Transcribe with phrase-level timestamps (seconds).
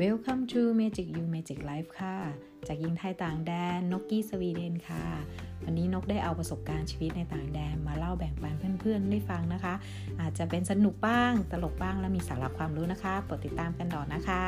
[0.00, 2.16] Welcome to Magic You Magic Life ค่ะ
[2.66, 5.04] จากยิงไทยต่างแดนนกกี้สวีเดนค่ะ
[5.64, 9.74] วันนี้นกได้เอาประสบการณ์ชีวิตในต่างแดนมาเล่าแบ่งปันเพื่อนๆได้ฟังนะคะ
[10.20, 14.44] อาจจะเป็นสนุกบ้าง ตลกบ้างและมีสาระความรู้นะคะโปรดติดตามกันต่อนะคะ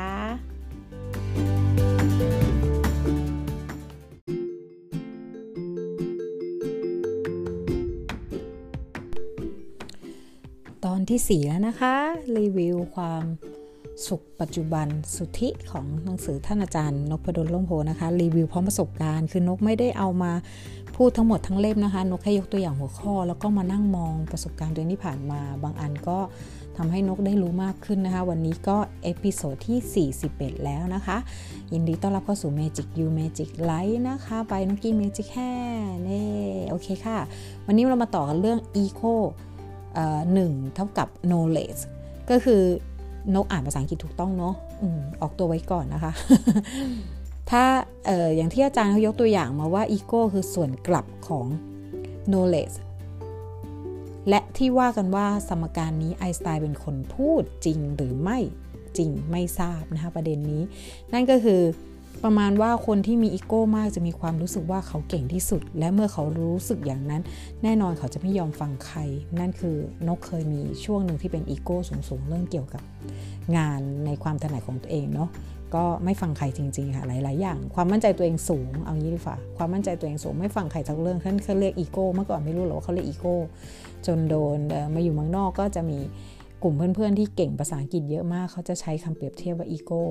[10.85, 11.95] ตอนที่ 4 แล้วนะคะ
[12.37, 13.23] รีวิวความ
[14.07, 20.31] สุขปัจจุบันสุทธิของหนังสือท่านอาจารย์นภดล ร่มโพธิ์นะคะ รีวิวพร้อมประสบการณ์คือนกไม่ได้เอามา
[20.95, 26.19] พูดทั้งหมดทั้งเล่มนะคะ นกแค่ยกตัวอย่างหัวข้อ แล้วก็มานั่งมองประสบการณ์ตัวเองที่ผ่านมา บางอันก็
[26.77, 31.17] ทำให้นกได้รู้มากขึ้นนะคะ วันนี้ก็ episode ที่ 41 แล้วนะคะ
[31.73, 35.51] ยินดีต้อนรับเข้าสู่ Magic You Magic Life นะคะไปนกกี้ Magic แค่
[36.03, 36.23] เน่
[36.69, 37.17] โอเคค่ะ
[37.65, 39.13] วันนี้เรามาต่อกันเรื่อง Eco
[40.33, 41.81] หนึ่งเท่ากับ knowledge
[42.29, 42.63] ก็คือ
[43.33, 44.53] นกอ่านภาษาอังกฤษถูกต้องเนาะ
[45.21, 46.11] ออกตัวไว้ก่อนนะคะ
[47.51, 47.63] ถ้า
[48.09, 51.45] อออย่างที่อาจารย์เขายกตัวอย่างมาว่า ego คือส่วนกลับของ
[52.31, 52.75] knowledge
[54.29, 58.39] และที่ว่ากันว่าสมการนี้ไอสไตน์เป็นคนพูดจริงหรือไม่
[58.97, 60.61] จริงไม่ทราบนะคะประเด็นนี้
[61.13, 61.61] นั่นก็คือ
[62.23, 67.21] ประมาณว่าคนที่มีอีโก้มากจะมีความรู้สึกว่าเขาเก่งที่สุด และเมื่อเขารู้สึกอย่างนั้น
[67.63, 68.99] แน่นอนเขาจะไม่ยอมฟังใคร
[69.39, 69.77] นั่นคือ
[70.07, 71.77] นกเคยมีช่วงหนึ่งที่เป็นอีโก้
[72.09, 72.83] สูงๆเรื่องเกี่ยวกับ
[73.57, 75.29] งานในความถนัดของตัวเองเนาะ
[75.75, 83.35] ก็ไม่ฟังใครจริงๆค่ะหลายๆอย่าง ความมั่นใจตัวเองสูงเอางี้ดีกว่าความมั่นใจตัวเองสูงไม่ฟังใครสักเรื่องท่านเขาเรียกอีโก้เมื่อก่อนไม่รู้หรอกว่าเขาเรียกอีโก้
[84.07, 84.57] จนโดน
[84.95, 85.99] มาอยู่เมืองนอกก็จะมี
[86.63, 90.03] กลุ่มเพื่อนๆที่เก่งภาษาอังกฤษเยอะมากเขาจะใช้คำเปรียบเทียบว่าอีโก้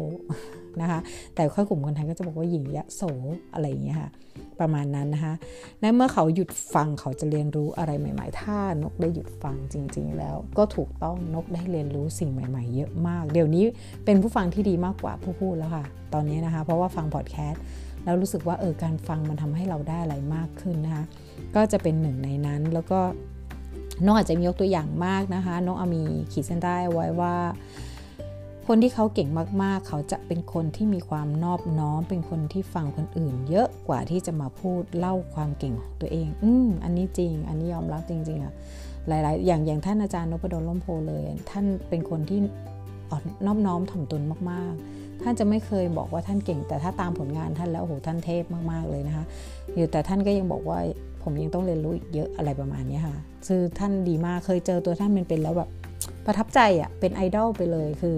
[0.81, 1.01] นะคะ
[1.35, 3.03] แต่ค่อยกลุ่มคนไทยก็จะบอกว่าหญิงยะโส
[3.53, 4.11] อะไรอย่างเงี้ยค่ะ
[4.61, 5.35] ประมาณนั้นนะคะ
[5.81, 13.65] และเมื่อเขาหยุดฟังเขาจะเรียนรู้อะไรใหม่ ๆ ถ้านกได้หยุดฟังจริง ๆ แล้ว ก็ถูกต้องนกได้เรียนรู้สิ่งใหม่ ๆ เยอะมาก เดี๋ยวนี้
[14.05, 17.63] เป็นผู้ฟังที่ดีมากกว่าผู้พูดแล้วค่ะ ตอนนี้นะคะ เพราะว่าฟังพอดแคสต์
[18.05, 21.05] แล้วรู้สึกว่าเออการฟังมันทำให้เราได้อะไรมากขึ้นนะคะ
[21.55, 23.01] ก็จะเป็นหนึ่งในนั้นแล้วก็
[24.05, 27.35] น้องอาจจะมียกตัวอย่างมากนะคะ น้องอามีขีดเส้นใต้ไว้ว่า
[28.67, 29.29] คนที่เขาเก่ง
[29.63, 38.53] มากๆ เขาจะเป็นคนที่มีความนอบน้อม เป็นคนที่ฟังคนอื่น เยอะกว่าที่จะมาพูดเล่าความเก่งของตัวเอง อืมอันนี้จริง อันนี้ยอมรับจริงๆอะ
[39.09, 42.39] หลายๆ อย่างอย่างท่านอาจารย์นพดลล่มโพเลย ท่านเป็นคนที่
[43.11, 49.25] อ่อนนอบน้อมถ่อมตนมากๆ ท่านจะไม่เคยบอกว่าท่านเก่ง แต่ถ้าตามผลงานท่านแล้วโอ้โหท่านเทพมากๆเลยนะคะ
[49.75, 50.79] อยู่แต่ท่านก็ยังบอกว่า
[51.25, 55.71] ผมยังต้องเรียนรู้อีกเยอะอะไรประมาณนี้ค่ะคือท่านดีมากเคยเจอตัวท่านเป็นเป็นแล้วแบบ
[56.27, 58.17] ประทับใจอะ่ะเป็นไอดอลไปเลยคือ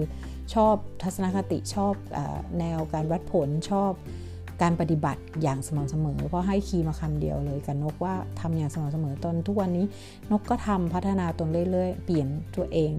[0.53, 2.19] ชอบทัศนคติชอบอ
[2.59, 3.91] แนวการวัดผลชอบ
[4.61, 9.85] การปฏิบัติอย่างสม่ำเสมอ เพราะให้คีย์มาคำเดียวเลยกับนกว่าทำอย่างสม่ำเสมอตอนทุกวันนี้
[10.31, 12.89] นกก็ทำพัฒนาตนเรื่อยๆ เปลี่ยนตัวเอง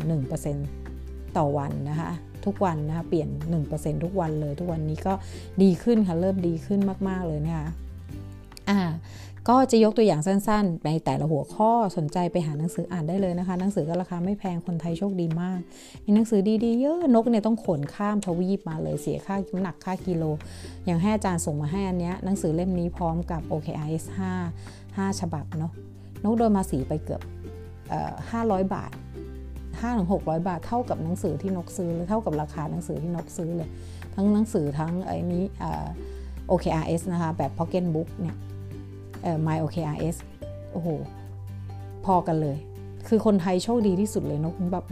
[0.64, 2.10] 1%ต่อวันนะคะ
[2.44, 3.28] ทุกวันนะคะเปลี่ยน
[3.66, 5.12] 1%ทุกวันเลย ทุกวันนี้ก็
[5.62, 7.68] ดีขึ้นค่ะเริ่มดีขึ้นมาก ๆเลยนะคะ
[8.68, 8.78] อ่า
[9.48, 15.60] ก็จะยกตัวอย่างสั้นๆ ในแต่ละหัวข้อสนใจไปหาหนังสืออ่านได้เลยนะคะ หนังสือก็ราคาไม่แพงคนไทยโชคดีมาก
[16.04, 20.24] มีหนังสือดีๆ เยอะนกเนี่ยต้องขนข้ามทวีปมาเลยเสียค่าน้ำหนักค่ากิโล
[20.86, 24.04] อย่างให้อาจารย์ส่งมาให้อันเนี้ยหนังสือเล่มนี้พร้อมกับ OKRS
[24.58, 25.72] 5 5 ฉบับเนาะ
[26.24, 27.22] นกโดนมาสีไปเกือบ
[28.02, 28.92] 500 บาท
[29.44, 33.68] 5ถึง600 บาทเท่ากับหนังสือที่นกซื้อเลยเท่ากับราคาหนังสือที่นกซื้อเลย
[34.14, 35.44] ทั้งหนังสือทั้งไอ้นี้
[36.50, 38.36] OKRS นะคะแบบ Pocket Book เนี่ย
[39.46, 40.16] My OKRS
[40.72, 40.88] โอ้โห
[42.04, 42.58] พอกันเลย
[43.08, 44.84] คือคนไทยโชคดีที่สุดเลยนกแบบ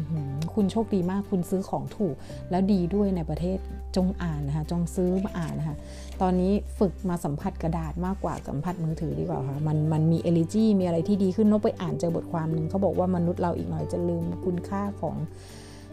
[0.54, 2.14] คุณโชคดีมากคุณซื้อของถูก
[2.50, 3.58] แล้วดีด้วยในประเทศ
[3.96, 5.76] จงอ่านนะคะจงซื้อมาอ่านนะคะ
[6.22, 15.16] ตอนนี้ฝึกมาสัมผัสกระดาษมากกว่าสัมผัสมือถือดีกว่าค่ะมันมันมีเอลิจีมีอะไรที่ดีขึ้นนกไปอ่านเจอบทความหนึ่งเขาบอกว่ามนุษย์เราอีกหน่อยจะลืมคุณค่าของ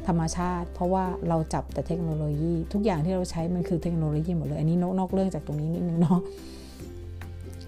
[0.08, 6.20] ธรรมชาติ เพราะว่าเราจับแต่เทคโนโลยี ทุกอย่างที่เราใช้มันคือเทคโนโลยีหมดเลย อันนี้นกนอกเรื่องจากตรงนี้นิดนึงเนาะ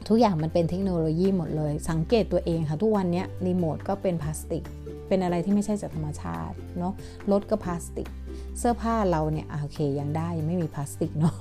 [0.07, 4.63] ทุกอย่างมันเป็นเทคโนโลยีหมดเลย สังเกตตัวเองค่ะ ทุกวันนี้รีโมทก็เป็นพลาสติก
[5.07, 6.93] เป็นอะไรที่ไม่ใช่จากธรรมชาติเนาะ
[7.31, 8.07] รถก็พลาสติก
[8.59, 11.35] เสื้อผ้าเราเนี่ยโอเคยังได้ยังไม่มีพลาสติกเนาะ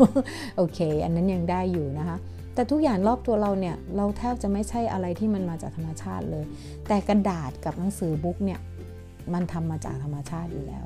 [0.56, 2.16] โอเค อันนั้นยังได้อยู่นะคะ
[2.54, 6.44] แต่ทุกอย่างรอบตัวเราเนี่ยเราแทบจะไม่ใช่อะไรที่มันมาจากธรรมชาติเลย
[6.88, 8.60] แต่กระดาษกับหนังสือบุ๊กเนี่ย
[9.34, 10.84] มันทำมาจากธรรมชาติอยู่แล้ว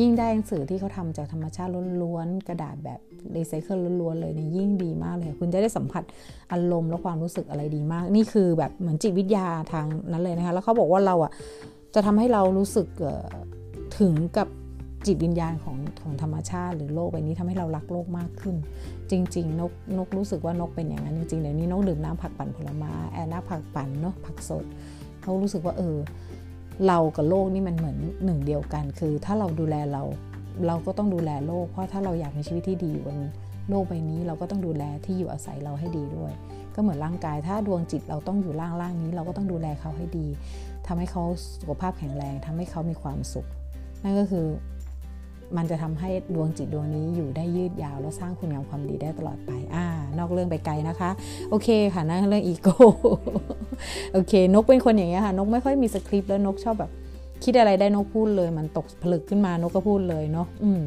[0.00, 1.70] ยิ่งได้หนังสือที่เขาทำจากธรรมชาติ
[2.02, 3.00] ล้วนๆกระดาษแบบ
[3.36, 6.04] รีไซเคิลล้วนๆเลยเนี่ยยิ่งดีมากเลย คุณจะได้สัมผัส
[6.52, 11.32] อารมณ์และความรู้สึกอะไรดีมาก นี่คือแบบเหมือนจิตวิทยาทางนั้นเลยนะคะ แล้วเขาบอกว่าเราอะ
[11.94, 12.88] จะทำให้เรารู้สึก
[13.98, 14.48] ถึงกับ
[15.06, 18.56] จิตวิญญาณของของธรรมชาติ หรือโลกใบนี้ทำให้เรารักโลกมากขึ้น
[19.10, 24.64] จริง ๆ นกนกรู้สึกว่านกเป็นอย่างนั้นจริงๆเดี๋ยวนี้นกดื่มน้ำผักปั่นผลไม้แอนน้ำผักปั่นเนาะผักสด
[25.22, 25.96] เขารู้สึกว่าเออ
[26.86, 30.02] เรากับโลกนี่มันเหมือนหนึ่งเดียวกัน คือถ้าเราดูแลเรา
[30.66, 33.16] เราก็ต้องดูแลโลก เพราะถ้าเราอยากมีชีวิตที่ดีบน
[33.68, 36.32] โลกใบนี้ เราก็ต้องดูแลที่อยู่อาศัยเราให้ดีด้วย
[36.74, 40.26] ก็เหมือนร่างกาย ถ้าดวงจิตเราต้องอยู่ล่างล่างนี้ เราก็ต้องดูแลเขาให้ดี
[40.86, 41.22] ทำให้เขา
[41.60, 43.46] สุขภาพแข็งแรงทำให้เขามีความสุข
[44.02, 44.46] นั่นก็คือ
[45.56, 49.86] มันจะทำให้ดวงจิตดวงนี้อยู่ได้ยืดยาว แล้วสร้างคุณงามความดีได้ตลอดไปอ่า
[50.18, 51.10] นอกเรื่องไปไกลนะคะ
[51.50, 52.76] โอเคค่ะนั่นเรื่องอีโก้
[54.12, 56.90] โอเค นกเป็นคนอย่างเงี้ยค่ะ นกไม่ค่อยมีสคริปต์แล้วนกชอบแบบ
[57.44, 60.82] คิดอะไรได้นกพูดเลย มันตกผลึกขึ้นมานกก็พูดเลยเนาะอืม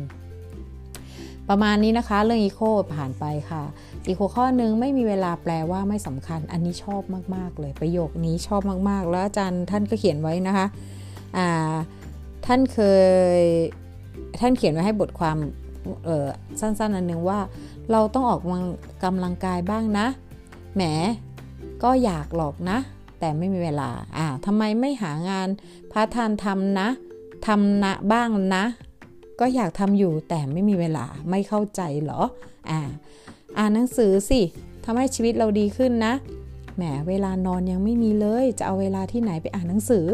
[1.49, 2.61] ประมาณนี้นะคะ เรื่องอีโค
[2.95, 3.63] ผ่านไปค่ะ
[4.05, 7.01] อีกหัวข้อหนึ่งไม่มีเวลาแปลว่าไม่สำคัญ อันนี้ชอบ
[7.35, 10.65] มากๆ เลยประโยคนี้ชอบมากๆ แล้วอาจารย์ท่านก็เขียนไว้นะคะ
[11.37, 11.75] อ่า
[12.45, 12.79] ท่านเค
[13.39, 13.41] ย
[14.39, 15.37] ท่านเขียนไว้ให้บทความ
[16.59, 17.39] สั้นๆอันนึงว่า
[17.91, 18.41] เราต้องออก
[19.03, 20.07] กำลังกายบ้างนะ
[20.75, 20.83] แหม
[21.83, 22.77] ก็อยากหรอกนะ
[23.19, 25.47] แต่ไม่มีเวลาอ่าทำไมไม่หางาน
[25.91, 26.87] พาร์ทไทม์ทำนะ
[27.47, 28.63] ทำนะบ้างนะ
[29.39, 32.21] ก็อยากทำอยู่แต่ไม่มีเวลาไม่เข้าใจเหรอ
[32.69, 32.79] อ่า
[33.57, 34.41] อ่านหนังสือสิ
[34.85, 36.13] ทำให้ชีวิตเราดีขึ้นนะ
[36.75, 40.05] แหมเวลานอนยังไม่มีเลย จะเอาเวลาที่ไหนไปอ่านหนังสือ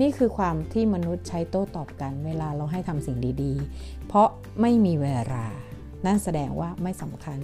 [0.00, 4.28] นี่คือความที่มนุษย์ใช้โต้ตอบกันเวลาเราให้ทำสิ่งดีๆ เพราะ
[4.60, 5.46] ไม่มีเวลา
[6.06, 7.38] นั่นแสดงว่าไม่สำคัญ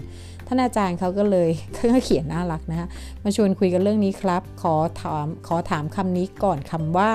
[0.46, 2.88] ท่านอาจารย์เขาก็เลยเขาเขียนน่ารักนะะ
[3.24, 7.10] มาชวนคุยกันเรื่องนี้ครับ ขอถามขอถามคำนี้ก่อนคำว่า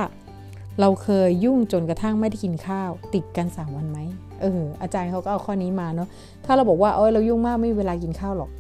[0.80, 4.00] เราเคยยุ่งจนกระทั่งไม่ได้กินข้าว ติดกันสามวันไหม
[4.42, 6.08] เอออาจารย์เขาก็เอาข้อนี้มาเนาะ
[6.46, 8.52] ถ้าเราบอกว่าเออเรายุ่งมากไม่มีเวลากินข้าวหรอก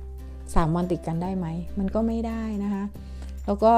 [0.55, 1.47] สามวันติดกันได้ไหม
[1.79, 2.83] มันก็ไม่ได้นะคะ
[3.45, 3.73] แล้วก็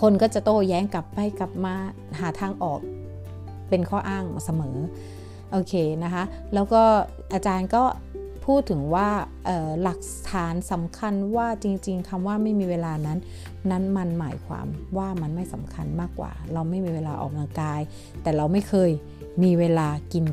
[0.00, 1.74] คนก็จะโต้แย้งกลับไปกลับมา
[2.20, 2.80] หาทางออก
[3.68, 4.76] เป็นข้ออ้างเสมอ
[5.52, 5.74] โอเค
[6.04, 6.24] นะคะ
[6.54, 6.82] แล้วก็
[7.32, 7.82] อาจารย์ก็
[8.46, 9.08] พูดถึงว่า
[9.82, 10.00] หลัก
[10.32, 13.18] ฐานสำคัญว่าจริง ๆคำว่าไม่มีเวลานั้น
[13.70, 14.66] นั้นมันหมายความ
[14.98, 17.80] ว่ามันไม่สำคัญมากกว่า เราไม่มีเวลาออกกำลังกาย
[18.22, 18.90] แต่เราไม่เคย
[19.42, 20.24] มีเวลากิน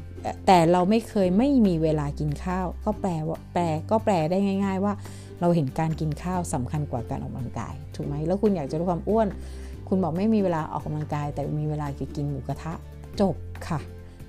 [0.48, 4.94] แต่เราไม่เคยไม่มีเวลากินข้าว ก็แปลว่าแปลก็แปลได้ง่าย ๆ ว่า
[5.42, 9.28] เราเห็นการกินข้าวสำคัญกว่าการออกกำลังกาย ถูกไหมแล้วคุณอยากจะลดความอ้วน
[9.88, 12.74] คุณบอกไม่มีเวลาออกกำลังกาย แต่มีเวลากินหมูกระทะ
[13.22, 13.36] จบ
[13.70, 13.80] ค่ะ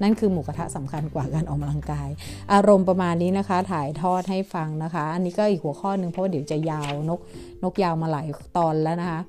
[0.02, 2.08] นั่นคือหมูกระทะสำคัญกว่าการออกกำลังกาย
[2.52, 7.20] อารมณ์ประมาณนี้นะคะ ถ่ายทอดให้ฟังนะคะ อันนี้ก็อีกหัวข้อหนึ่งเพราะว่าเดี๋ยวจะยาวนก
[7.62, 8.26] นกยาวมาหลาย
[8.56, 9.20] ตอนแล้วนะคะ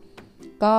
[0.63, 0.75] ก็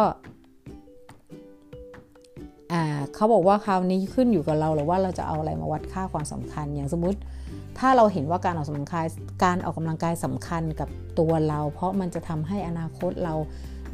[3.14, 7.18] เขาบอกว่าคราวนี้ขึ้นอยู่กับเราหรือว่าเราจะเอาอะไรมาวัดค่าความสำคัญอย่างสมมติ
[7.80, 9.06] ถ้าเราเห็นว่าการออกกำลังกาย
[9.44, 10.88] การออกกำลังกายสำคัญกับ
[11.18, 13.34] ตัวเรา เพราะมันจะทำให้อนาคตเรา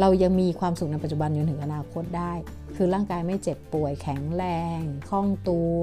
[0.01, 2.33] เรายังมีความสุขในปัจจุบันจนถึงอนาคตได้
[2.77, 4.45] คือร่างกายไม่เจ็บป่วยแข็งแร
[4.79, 5.79] งคล่องตัว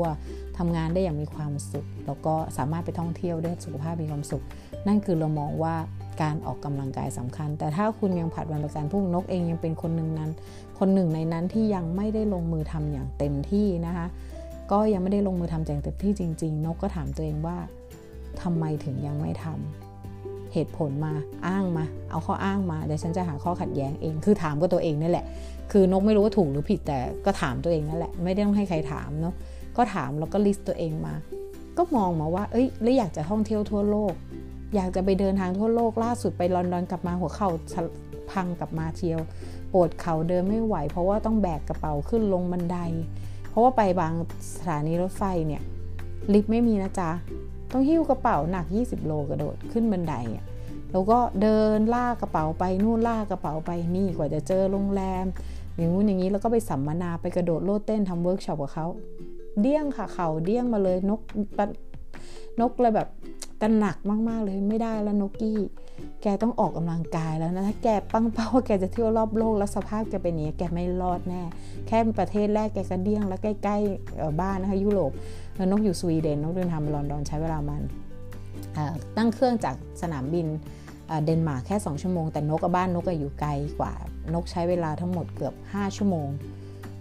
[0.58, 4.44] ทำงานได้อย่างมีความสุข แล้วก็สามารถไปท่องเที่ยวได้สุขภาพมีความสุข
[4.88, 5.76] นั่นคือเรามองว่า
[6.22, 10.32] การออกกำลังกายสำคัญ แต่ถ้าคุณยังผัดวันประกันพรุ่งนกเองยังเป็นคนหนึ่งนั้น
[10.80, 14.08] คนหนึ่งในนั้นที่ยังไม่ได้ลงมือทำอย่างเต็มที่นะคะ
[14.72, 17.58] ก็ยังไม่ได้ลงมือทำอย่างเต็มที่จริง ๆ นกก็ถามตัวเองว่า
[18.42, 21.14] ทำไมถึงยังไม่ทำเหตุผลมา
[21.48, 25.26] อ้างมา เอาข้ออ้างมาเดี๋ยวฉันจะหาข้อขัดแย้งเอง คือถามกับตัวเองนี่แหละ
[25.72, 29.36] คือนกไม่รู้ว่าถูกหรือผิดแต่ก็ถามตัวเองนั่นแหละ ไม่ได้ต้องให้ใครถามเนาะ
[29.78, 31.14] ก็ถามแล้วก็ลิสต์ตัวเองมา
[31.78, 34.14] ก็มองมาว่า เอ้ยแล้วอยากจะท่องเที่ยวทั่วโลก
[34.76, 37.50] อยากจะไปเดินทางทั่วโลกล่าสุดไปลอนดอนกลับมาหัวเข่า
[38.32, 39.20] พังกลับมาเที่ยว
[39.74, 42.78] ปวดเข่าเดินไม่ไหว เพราะว่าต้องแบกกระเป๋าขึ้นลงบันได
[43.50, 44.14] เพราะว่าไปบาง
[44.56, 45.62] สถานีรถไฟเนี่ย
[46.34, 47.10] ลิฟต์ไม่มีนะจ๊ะ
[47.74, 50.46] ต้องหิ้วกระเป๋าหนัก 20 โลกระโดดขึ้นบันไดอะ
[50.92, 55.26] แล้วก็เดินลากกระเป๋าไปนู่นลากกระเป๋าไปนี่กว่าจะเจอโรงแรม
[55.76, 58.88] อย่างงู้นอย่างนี้แล้วก็ไปสัมมนาไปกระโดดโลดเต้นทำเวิร์กช็อปกับเขา
[59.62, 61.22] เดี้ยงค่ะเขาเดี้ยงมาเลยนก
[62.62, 63.08] นกเลยแบบ
[63.62, 63.98] ตระหนัก
[64.30, 65.60] มากๆเลยไม่ได้แล้วนกกี้
[66.22, 71.42] แกต้องออกกำลังกายแล้วนะถ้าแกตั้งเป้าว่าแกจะเที่ยวรอบโลกแล้วสภาพแกเป็นนี้แกไม่รอดแน่
[71.88, 75.12] แค่ประเทศแรกแกก็เดี้ยงแล้วใกล้ๆบ้านนะคะยุโรป
[75.56, 77.82] แล้วนกอยู่สวีเดนนกเดินทางไปลอนดอนใช้เวลามัน
[79.18, 80.48] ตั้งเครื่องจากสนามบิน
[81.24, 83.94] เดนมาร์กแค่ 2 ชั่วโมง แต่นกบ้านนกอยู่ไกลกว่า
[84.34, 86.28] นกใช้เวลาทั้งหมดเกือบ 5 ชั่วโมง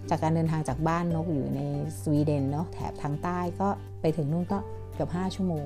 [0.08, 1.60] จากการเดินทางจากบ้านนกอยู่ใน
[2.00, 3.68] สวีเดนเนาะแถบทางใต้ก็
[4.00, 4.58] ไปถึงนู่นก็
[4.94, 5.64] เกือบ 5 ชั่วโมง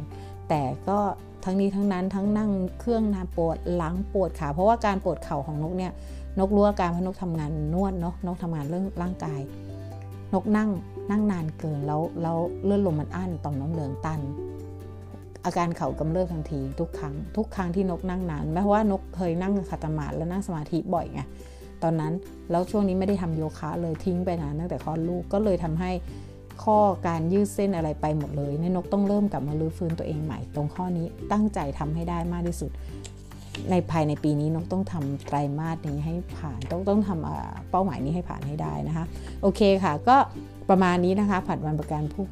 [0.49, 0.99] แต่ก็
[1.45, 2.51] ทั้งนี้ทั้งนั้นทั้งนั่ง
[2.81, 5.93] เครื่องนานปวดหลังปวดขาเพราะว่าการปวดเข่าของนกเนี่ย
[6.39, 9.41] นกรู้อาการเพราะนกทำงานนวดเนาะนกทำงานเรื่องร่างกาย
[10.35, 10.71] นกนั่ง
[11.11, 14.21] นั่งนานเกินแล้วแล้วเลือดลมมันอั้นต่อมน้ำเหลืองตัน
[15.45, 21.21] อาการเข่ากำเริบทันทีทุกครั้ง ทุกครั้งที่นกนั่งนานแม้ว่านกเคยนั่งขัตมาแล้วนั่งสมาธิบ่อยไง
[21.83, 22.13] ตอนนั้น
[22.51, 25.91] แล้วช่วงนี้ไม่ได้ทำโยคะเลยทิ้งไปนานตั้งแต่คลอดลูกก็เลยทำให้
[26.65, 32.71] ข้อการยืดเส้นอะไรไปหมดเลยในนกต้องเริ่มกลับมาลื้อฟื้นตัวเองใหม่ ตรงข้อนี้ตั้งใจทำให้ได้มากที่สุด
[33.71, 39.05] ในภายในปีนี้นกต้องทำไตรมาสนี้ให้ผ่านต้องต้องทำเป้าหมายนี้ให้ผ่านให้ได้นะคะ
[39.43, 40.17] โอเคค่ะ ก็
[40.71, 42.29] ประมาณนี้นะคะ ผัดวันประกันพรุ่ง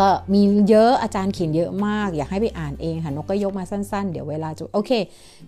[0.00, 4.92] ก็มีเยอะอาจารย์เขียนเยอะมาก อยากให้ไปอ่านเองค่ะนกก็ยกมาสั้นๆ เดี๋ยวเวลาจะโอเค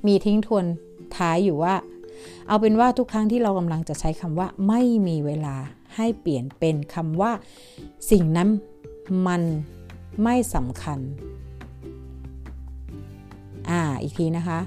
[0.07, 0.65] มีทิ้งทวน
[1.17, 1.75] ท้ายอยู่ว่า
[2.49, 5.57] เอาเป็นว่าทุกครั้งที่เรากำลังจะใช้คำว่า ไม่มีเวลา
[5.97, 7.33] ให้เปลี่ยนเป็นคำว่า
[8.11, 8.49] สิ่งนั้น
[9.27, 9.43] มัน
[10.23, 10.99] ไม่สำคัญ
[13.71, 14.59] อ่าอีกทีนะคะ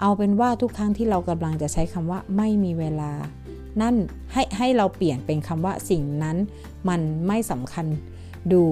[0.00, 3.12] เอาเป็นว่าทุกครั้งที่เรากำลังจะใช้คำว่าไม่มีเวลา
[3.80, 3.94] นั่น
[4.32, 6.36] ให้ให้เราเปลี่ยนเป็นคำว่าสิ่งนั้น
[6.88, 7.86] มันไม่สำคัญ
[8.52, 8.62] ดู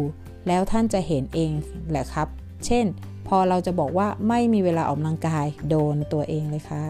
[0.47, 1.51] แล้วท่านจะเห็นเอง
[1.91, 2.29] แหละครับ
[2.67, 2.85] เช่น
[3.29, 6.85] พอเราจะบอกว่าไม่มีเวลาออกกำลังกายโดนตัวเองเลยค่ะ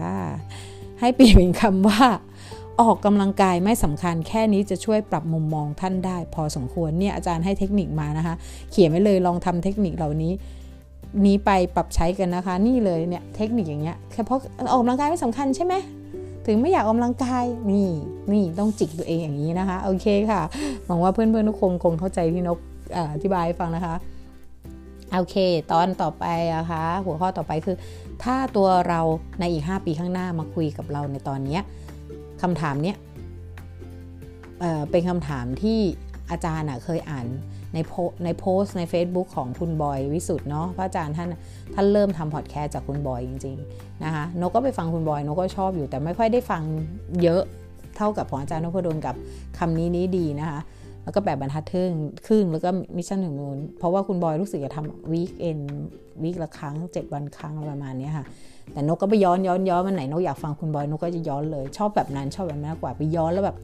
[0.99, 2.03] ให้เปลี่ยนเป็นคำว่า
[2.81, 8.35] ออกกำลังกายไม่สำคัญแค่นี้จะช่วยปรับมุมมองท่านได้ พอสมควรเนี่ยอาจารย์ให้เทคนิคมานะคะ
[8.71, 10.31] เขียนไว้เลยลองทำเทคนิคเหล่านี้
[11.25, 14.39] นี้ไปปรับใช้กันนะคะ นี่เลยเนี่ยเทคนิคอย่างเงี้ยแค่เพราะ
[14.71, 15.73] ออกกำลังกายไม่สำคัญใช่ไหม
[16.45, 17.89] ถึงไม่อยากออกกำลังกายนี่
[18.33, 20.41] นี่ต้องจิกตัวเองอย่างนี้นะคะโอเคค่ะ
[20.85, 22.59] หวังว่าเพื่อนๆทุกคนคงเข้าใจที่นก
[23.13, 23.95] อธิบายให้ฟังนะคะ
[25.15, 25.35] โอเค
[25.71, 26.25] ตอนต่อไป
[26.57, 27.75] นะคะ หัวข้อต่อไปคือ
[28.23, 29.01] ถ้าตัวเรา
[29.39, 31.59] ในอีก 5 ปีข้างหน้ามาคุยกับเราในตอนนี้
[32.41, 32.97] คำถามเนี้ย
[34.59, 35.79] เป็นคำถามที่
[36.29, 37.25] อาจารย์เคยอ่าน
[37.75, 41.29] ในโพในโพสต์ใน Facebook ของคุณบอยวิสุทธ์เนาะพระอาจารย์ท่าน
[41.73, 46.61] ท่านเริ่มทำพอดแคสต์จากคุณบอยจริงๆนะคะนกก็ไปฟังคุณบอยนกก็ชอบอยู่แต่ไม่ค่อยได้ฟัง
[47.23, 47.41] เยอะ
[47.97, 49.15] เท่ากับของอาจารย์นพดลกับ
[49.57, 50.59] คำนี้นี้ดีนะคะ
[51.03, 51.91] แล้วก็แบบบรรทัดครึ่ง
[52.27, 55.59] ครึ่งแล้วก็ Mission To The Moon เพราะว่าคุณบอยรู้สึกจะทำ weekend
[56.23, 58.25] week ละครั้ง 7 วันครั้งประมาณนี้ค่ะ
[58.71, 63.57] แต่นกก็ไปย้อนย้อนย้อนวันไหนนกอยากฟังคุณบอยนกก็จะย้อนเลย ชอบแบบนั้นชอบแบบนั้นกว่าไปย้อนแล้วแบบ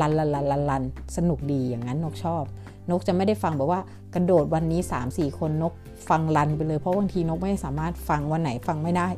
[0.00, 0.82] ลันลันลันลันลัน
[1.16, 2.44] สนุกดีอย่างนั้นนกชอบ
[2.90, 3.80] นกจะไม่ได้ฟังแบบว่า
[4.14, 5.72] กระโดดวันนี้ 3-4 คนนก
[6.08, 9.08] ฟังลันไปเลย เพราะบางทีนกไม่สามารถฟังวันไหนฟังไม่ได้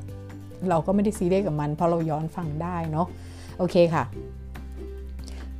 [0.68, 3.06] เราก็ไม่ได้ซีเรียสกับมัน เพราะเราย้อนฟังได้เนาะ
[3.58, 4.04] โอเคค่ะ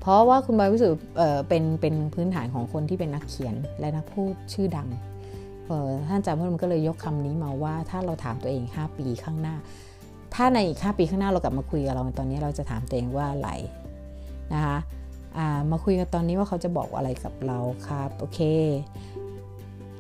[0.01, 1.05] เพราะว่าคุณบอยวิสุทธ์
[1.49, 4.89] เป็นเป็นพื้นฐานของคนที่เป็นนักเขียนและนักพูดชื่อดัง
[6.09, 9.57] ท่านอาจารย์พุทธมันก็เลยยกคำนี้มาว่าถ้าเราถามตัวเอง 5 ปีข้างหน้า
[10.35, 13.51] ถ้าในอีก 5 ปีข้างหน้าเรากลับมาคุยกับเราตอนนี้เราจะถามตัวเองว่าอะไร
[14.55, 14.79] นะคะ
[15.71, 18.41] มาคุยกันตอนนี้ว่าเขาจะบอกอะไรกับเราครับโอเค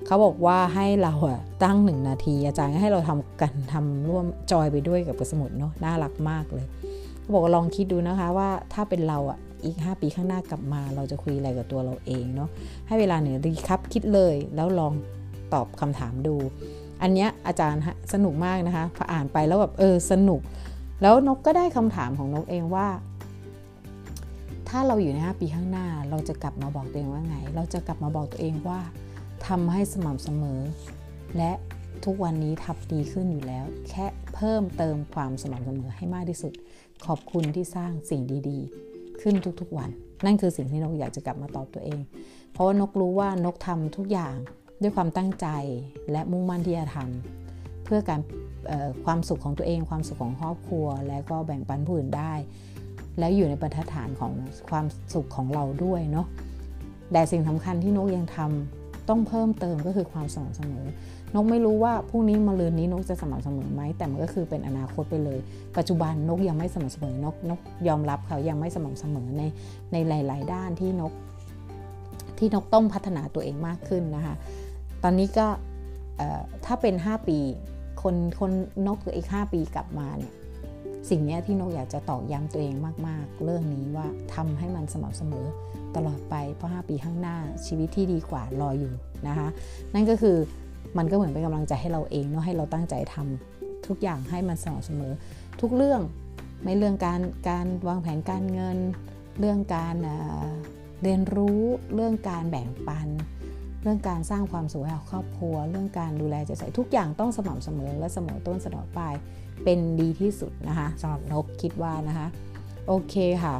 [0.06, 6.66] เขาบอกว่าให้เราอะตั้งหนึ่งนาที อาจารย์ให้เราทำกันทำร่วมจอยไปด้วยกับสมุดเนาะน่ารักมากเลย
[7.20, 12.48] เขาบอกลองคิดดูนะคะว่าถ้าเป็นเราอะอีก 5 ปีข้างหน้ากลับมา เราจะคุยอะไรกับตัวเราเองเนาะ
[12.86, 14.92] ให้เวลาหนึ่งนาทีครับคิดเลยแล้วลอง
[15.52, 16.34] ตอบคำถามดู
[17.02, 17.82] อันเนี้ยอาจารย์
[18.12, 20.40] สนุกมากนะคะพออ่านไปแล้วแบบเออสนุก
[21.02, 22.86] แล้วนกก็ได้คำถามของนกเองว่า
[24.68, 28.80] ถ้าเราอยู่ใน 5 ปีข้างหน้า เราจะกลับมาบอกตัวเองว่าไง เราจะกลับมาบอกตัวเองว่า
[29.46, 30.60] ทำให้สม่ำเสมอ
[31.36, 31.52] และ
[32.04, 36.52] ทุกวันนี้ทับดีขึ้นอยู่แล้ว แค่เพิ่มเติมความสม่ำเสมอให้มากที่สุด
[37.06, 39.90] ขอบคุณที่สร้างสิ่งดีๆ ขึ้นทุกๆวัน
[40.24, 42.00] นั่นคือสิ่งที่นกอยากจะกลับมาตอบตัวเอง
[42.52, 44.34] เพราะว่านกรู้ว่านกทำทุกอย่าง
[44.82, 45.46] ด้วยความตั้งใจ
[46.12, 48.20] และมุ่งมั่นที่จะทำเพื่อการ
[49.04, 52.32] ความสุขของตัวเอง ความสุขของครอบครัว และก็แบ่งปันผู้อื่นได้
[53.18, 54.32] แล้วอยู่ในบรรทัดฐานของ
[54.68, 54.84] ความ
[55.14, 56.26] สุขของเราด้วยเนาะ
[57.12, 60.86] แต่สิ่งสำคัญที่นกยังทำต้องเพิ่มเติมก็คือความสม่ำเสมอ
[61.34, 65.38] นกไม่รู้ว่าพรุ่งนี้มาลืนนี้นกจะสม่ำเสมอไหมแต่มันก็คือเป็นอนาคตไปเลย
[65.76, 69.42] ปัจจุบันนกยังไม่สม่ำเสมอนกนกยอมรับเขายังไม่สม่ำเสมอใน
[69.92, 71.12] ในหลาย ๆ ด้านที่นก
[72.38, 74.34] ที่นกต้องพัฒนาตัวเองมากขึ้นนะคะ
[75.02, 75.46] ตอนนี้ก็
[76.64, 77.38] ถ้าเป็น 5 ปี
[78.02, 78.52] คนคน
[78.86, 80.32] นกอีก 5 ปีกลับมาเนี่ย
[81.08, 82.74] สิ่งนี้ที่นกอยากจะตอกย้ำตัวเอง
[83.06, 85.46] มาก ๆ เรื่องนี้ว่าทำให้มันสม่ำเสมอ
[85.96, 87.36] ตลอดไปเพราะ 5 ปีข้างหน้า
[87.66, 88.92] ชีวิตที่ดีกว่ารออยู่
[89.28, 89.48] นะคะ
[89.94, 90.36] นั่นก็คือ
[90.98, 95.12] มันก็เหมือนเป็นกำลังใจให้เราเองเนาะให้เราตั้งใจทำทุกอย่างให้มันสม่ำเสมอ
[95.60, 96.00] ทุกเรื่อง
[96.62, 98.78] ไม่เรื่องการการวางแผนการเงิน
[99.38, 99.96] เรื่องการ
[101.02, 101.60] เรียนรู้
[101.94, 103.08] เรื่องการแบ่งปัน
[103.82, 109.14] เรื่องการสร้างความสุขให้ครอบครัว เรื่องการดูแลใจใส่ทุกอย่างต้องสม่ำเสมอและเสมอต้นเสมอปลาย
[109.64, 112.26] เป็นดีที่สุดนะคะสำหรับนกคิดว่านะคะ
[112.86, 113.56] โอเคค่ะ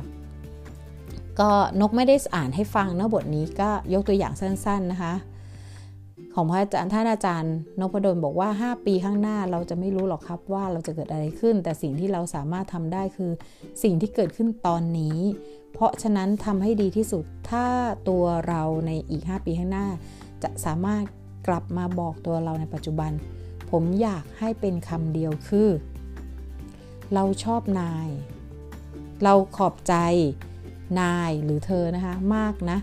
[1.41, 1.51] ก็
[1.81, 5.15] นกไม่ได้อ่านให้ฟังเนะบทนี้ก็ยกตัวอย่างสั้น ๆนะคะ
[6.35, 13.31] ของพระอาจารย์ท่านอาจารย์นพดลบอกว่า 5 ปีข้างหน้าเราจะไม่รู้หรอกครับว่าเราจะเกิดอะไรขึ้น แต่สิ่งที่เราสามารถทำได้คือ
[13.83, 15.19] สิ่งที่เกิดขึ้นตอนนี้
[15.73, 17.67] เพราะฉะนั้นทำให้ดีที่สุดถ้า
[18.09, 19.87] ตัวเราในอีก 5 ปีข้างหน้า
[20.43, 21.05] จะสามารถ
[21.49, 23.13] กลับมาบอกตัวเราในปัจจุบัน
[23.71, 25.69] ผมอยากให้เป็นคำเดียวคือ
[27.15, 28.09] เราชอบนาย
[29.25, 29.95] เราขอบใจ
[31.01, 32.79] นายหรือเธอนะคะมากนะ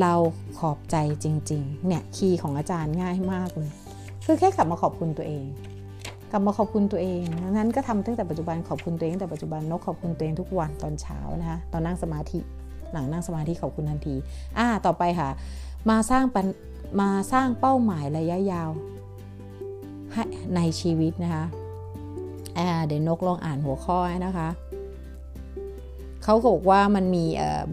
[0.00, 0.14] เรา
[0.58, 3.70] ขอบใจจริงๆ เนี่ยคีย์ของอาจารย์ง่ายมากเลย
[4.24, 5.44] คือแค่กลับมาขอบคุณตัวเอง
[6.30, 12.40] กลับมาขอบคุณตัวเองนั้นก็ทำตั้งแต่ปัจจุบันขอบคุณตัวเองแต่ปัจจุบันนกขอบคุณตัวเองทุกวันตอนเช้านะคะตอนนั่งสมาธิ
[12.92, 14.14] หลังนั่งสมาธิขอบคุณทันที
[14.58, 15.28] อ่า ต่อไปค่ะ
[15.90, 16.24] มาสร้าง
[17.00, 18.70] มาสร้างเป้าหมายระยะยาว
[20.56, 21.44] ในชีวิตนะคะ
[22.86, 24.48] เดี๋ยวนกลองอ่านหัวข้อนะคะ
[26.24, 27.24] เขาบอกว่ามันมี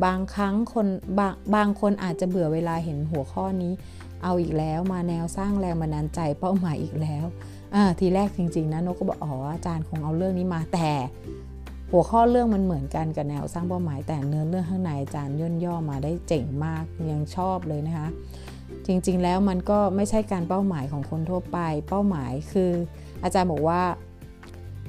[0.06, 0.88] บางครั้งคน
[1.20, 3.74] บางบางคนอาจจะเบื่อเวลาเห็นหัวข้อนี้
[4.24, 7.26] เอาอีกแล้วมาแนวสร้างแรงบันดาลใจเป้าหมายอีกแล้ว
[8.00, 10.90] ทีแรกจริงๆนะนกก็บอกอ๋ออาจารย์คงเอาเรื่องนี้มาแต่
[11.92, 18.08] หัวข้อเรื่องมันเหมือนกันกับแนวสร้างเป้าหมายแต่เนื้อเรื่องข้างในอาจารย์ย่นย่อมาได้เจ๋งมากยังชอบเลยนะคะ
[18.88, 21.58] จริง ๆ แล้วมันก็ไม่ใช่การเป้าหมายของคนทั่วไป
[21.90, 22.72] เป้าหมายคือ
[23.24, 23.82] อาจารย์บอกว่า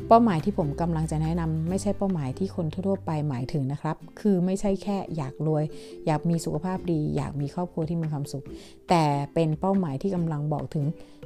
[0.09, 5.65] เป้าหมายที่ผมกำลังจะแนะนำไม่ใช่เป้าหมายที่คนทั่วไปหมายถึงนะครับ คือไม่ใช่แค่อยากรวย
[6.07, 8.45] อยากมีสุขภาพดี อยากมีครอบครัวที่มีความสุข
[8.89, 10.85] แต่เป็นเป้าหมายที่กำลังบอกถึง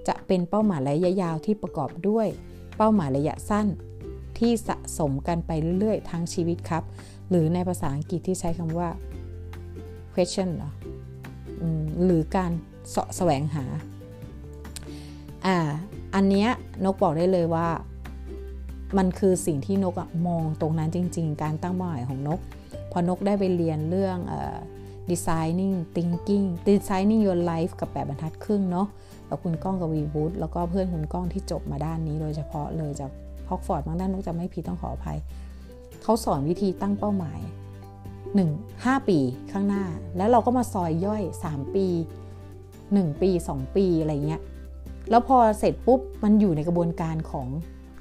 [0.09, 2.26] จะเป็นเป้าหมายระยะยาวที่ประกอบด้วย
[2.76, 3.67] เป้าหมายระยะสั้น
[4.38, 6.83] ที่สะสมกันไปเรื่อยๆ ทั้งชีวิตครับ
[7.31, 8.88] หรือในภาษาอังกฤษที่ใช้คำว่า
[10.14, 10.64] question เหร
[12.04, 12.50] หรือการ
[12.95, 13.64] สาะแสวงหา
[15.47, 15.57] อ่า
[16.14, 16.49] อันเนี้ย
[16.85, 17.69] นกบอกได้เลยว่า
[18.99, 19.95] มันคือสิ่งที่นก
[20.26, 22.40] มองตรงนั้นจริง ๆ การตั้งเป้าหมายของนก
[22.92, 24.19] พอนกได้ไปเรียนเรื่อง
[25.11, 28.88] designing thinking designing your life กับแบบบรรทัดครึ่งเนาะ
[29.28, 33.11] กับคุณก้องกับวีบูธแล้วก็เพื่อนคุณก้องที่จบมาด้านนี้โดยเฉพาะเลยจาก
[33.49, 35.19] ฮอกฟอร์ดบางด้านนกจะไม่ผิดต้องขออภัย
[36.02, 37.40] เขาสอนวิธีตั้งเป้าหมาย
[38.37, 39.19] 1 5 ปี
[39.53, 39.85] ข้างหน้า
[40.17, 41.87] แล้วเราก็มาซอยย่อย 3 ปี
[42.53, 44.43] 1 ปี 2 ปีอะไรเงี้ย
[45.11, 47.49] แล้วพอเสร็จปุ๊บมันอยู่ในกระบวนการของ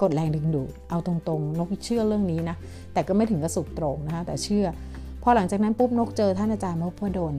[0.02, 2.56] กดแรงดึงดูดเอาตรงๆ นกเชื่อเรื่องนี้นะ
[2.92, 4.66] แต่ก็ไม่ถึงกระสุดตรงนะคะแต่เชื่อ
[5.22, 7.34] พอหลังจากนั้นปุ๊บนกเจอท่านอาจารย์มพดล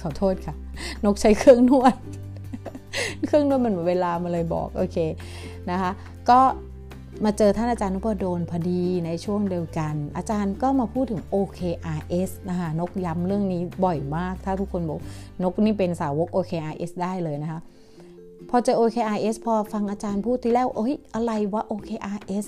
[0.00, 0.54] ขอโทษค่ะ
[1.04, 1.94] นกใช้เครื่องนวด
[3.26, 4.96] เครื่องนวดมันเวลามาเลยบอก โอเค
[5.70, 5.90] นะคะ
[6.30, 6.40] ก็
[7.24, 15.00] มาเจอท่านอาจารย์นพดลพอดีในช่วงเดียวกัน อาจารย์ก็มาพูดถึง OKRS นะคะนกย้ำเรื่องนี้บ่อยมาก ถ้าทุกคนบอก
[15.42, 17.60] นกนี่เป็นสาวก OKRS ได้เลยนะคะ
[18.50, 22.46] พอเจอ OKRS พอฟังอาจารย์พูดทีแรกโอ้ยอะไรวะ OKRS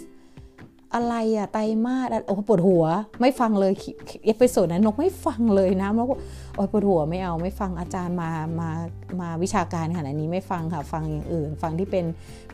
[0.94, 2.84] อะไรอะไตรมาสโอ้ปวดหัว
[3.20, 3.72] ไม่ฟังเลย
[4.26, 6.06] episode นั้นนกไม่ฟังเลยนะแล้ว
[6.56, 8.30] โอ้ยปวดหัวไม่เอาไม่ฟังอาจารย์มา
[8.60, 8.70] มา
[9.20, 12.04] มาวิชาการขนาดนี้ไม่ฟังค่ะฟังอย่างอื่น ฟังที่เป็น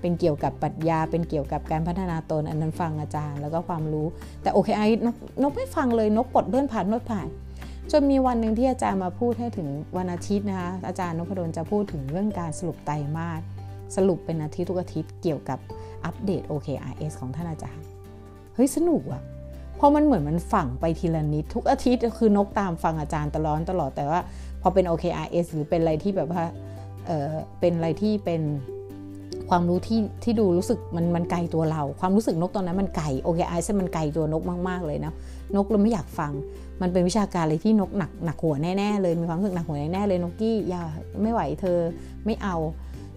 [0.00, 4.06] เป็นเกี่ยวกับปรัชญา เป็นเกี่ยวกับการพัฒนาตนอันนั้นฟังอาจารย์แล้วก็ความรู้
[4.42, 7.28] แต่ OKRs นกนกไม่ฟังเลยนกกดเลื่อนผ่านเลื่อนผ่าน
[7.92, 13.40] จนมีวันหนึ่งที่อาจารย์มาพูดให้ถึงวันอาทิตย์นะคะอาจารย์นพดลจะพูดถึงเรื่องการสรุปไตรมาส
[13.96, 15.58] สรุปเป็นอาทิตย์ทุกอาทิตย์เกี่ยวกับ
[16.04, 17.89] อัปเดต OKRS ของท่านอาจารย์
[18.62, 19.22] ฮ้ยสนุกอะ
[19.76, 24.20] เพราะมันเหมือนมันฝังไปทีละนิด ทุกอาทิตย์คือนกตามฟังอาจารย์ตลอดตลอดแต่ว่า
[24.62, 26.42] พอเป็น OKRS หรือเป็นอะไรที่แบบว่า
[27.06, 27.28] เออ
[27.60, 28.42] เป็นอะไรที่เป็น
[29.48, 35.12] ความรู้ที่ที่ดูรู้สึกมันมันไกลตัวเรา ความรู้สึกนกตอนนั้นมันไกล OKRS มันไกลตัวนกมากๆเลยนะ
[35.56, 36.32] นกเราไม่อยากฟัง
[36.82, 40.82] มันเป็นวิชาการเลยที่นกหนักหนักหัวแน่ๆเลยมีความรู้สึกหนักหัวแน่ๆเลยนกกี้อย่า
[41.22, 41.78] ไม่ไหวเธอ
[42.24, 42.56] ไม่เอา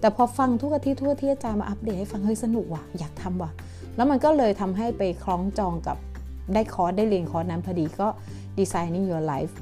[0.04, 3.52] แต่พอฟังทุกอาทิตย์ทุกอาทิตย์อาจารย์มาอัปเดตให้ฟังเฮ้ยสนุกว่ะอยากทำว่ะ
[3.96, 5.98] แล้วมันก็เลยทำให้ไปคล้องจองกับ
[6.54, 8.08] ได้คอร์สได้เรียนคอร์สนั้นพอดีก็
[8.58, 9.54] designing your life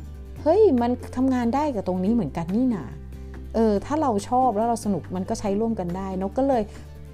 [0.42, 2.86] เฮ้ยมันทำงานได้กับตรงนี้เหมือนกันนี่นา
[3.56, 6.64] เออถ้าเราชอบแล้วเราสนุกมันก็ใช้ร่วมกันได้นกก็เลย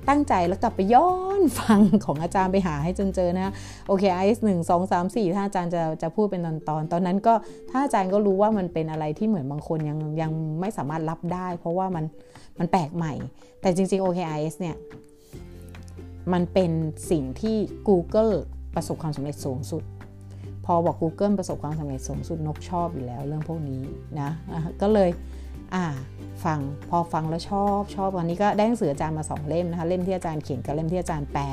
[0.09, 3.53] ตั้งใจแล้วกลับไปย้อนฟังของอาจารย์ไปหาให้จนเจอนะ
[3.87, 7.33] โอเคไอซ์หนึ่งสองสามสี่ถ้าอาจารย์จะจะพูดเป็นตอนตอน ตอนนั้นก็
[7.71, 12.05] ถ้าอาจารย์ก็รู้ว่ามันเป็นอะไรที่เหมือนบางคนยังยังไม่สามารถรับได้ เพราะว่ามัน
[12.59, 13.13] มันแปลกใหม่
[13.61, 14.75] แต่จริงๆ OKIS เนี่ย
[16.33, 16.71] มันเป็น
[17.11, 17.57] สิ่งที่
[17.89, 18.33] Google
[18.75, 19.83] ประสบความสำเร็จสูงสุด
[20.65, 23.81] พอบอก Google ประสบความสำเร็จสูงสุดนกชอบอยู่แล้วเรื่องพวกนี้
[24.19, 24.29] นะ
[24.81, 25.09] ก็เลย
[25.73, 25.85] อ่า
[26.45, 31.45] ฟังพอฟังแล้วชอบชอบวันนี้ก็ได้หนังสืออาจารย์มาสองเล่มนะคะ เล่มที่อาจารย์เขียนกับเล่มที่อาจารย์แปล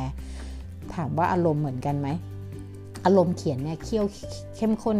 [0.94, 2.08] ถามว่าอารมณ์เหมือนกันไหม
[3.04, 4.06] อารมณ์เขียนเนี่ยเคี่ยว
[4.56, 4.96] เข้มข้น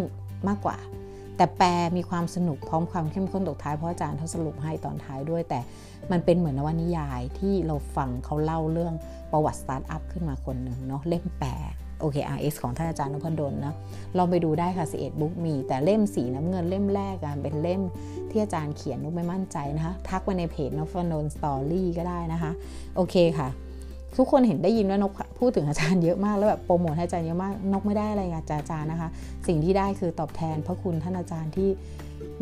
[0.49, 0.77] มากกว่า
[1.37, 5.61] แต่แปลมีความสนุกพร้อมความเข้มข้นตกท้ายเพราะอาจารย์เขาสรุปให้ตอนท้ายด้วย แต่
[6.11, 8.95] มันเป็นเหมือนนวนิยายที่เราฟังเขาเล่าเรื่อง
[9.33, 11.53] ประวัติสตาร์ทอัพขึ้นมาคนหนึ่งเนาะเล่มแปล
[12.05, 13.75] OKRs ของท่านอาจารย์นพดลนะ
[14.19, 17.83] ลองไปดูได้ค่ะ11บุ๊กมี แต่เล่มสีน้ำเงินเล่มแรกกันเป็นเล่ม
[18.31, 22.53] ที่อาจารย์เขียนนุกไม่มั่นใจนะคะ ทักไปในเพจนพดลสตอรี่ก็ได้นะคะ
[22.97, 23.49] โอเคค่ะ
[24.19, 29.09] ทุกคนเห็นได้ยินว่านกพูดถึงอาจารย์เยอะมากแล้วแบบโปรโมทให้อาจารย์เยอะมากนกไม่ได้อะไรจากอาจารย์นะคะ
[29.47, 31.69] สิ่งที่ได้คือตอบแทนพระคุณท่านอาจารย์ที่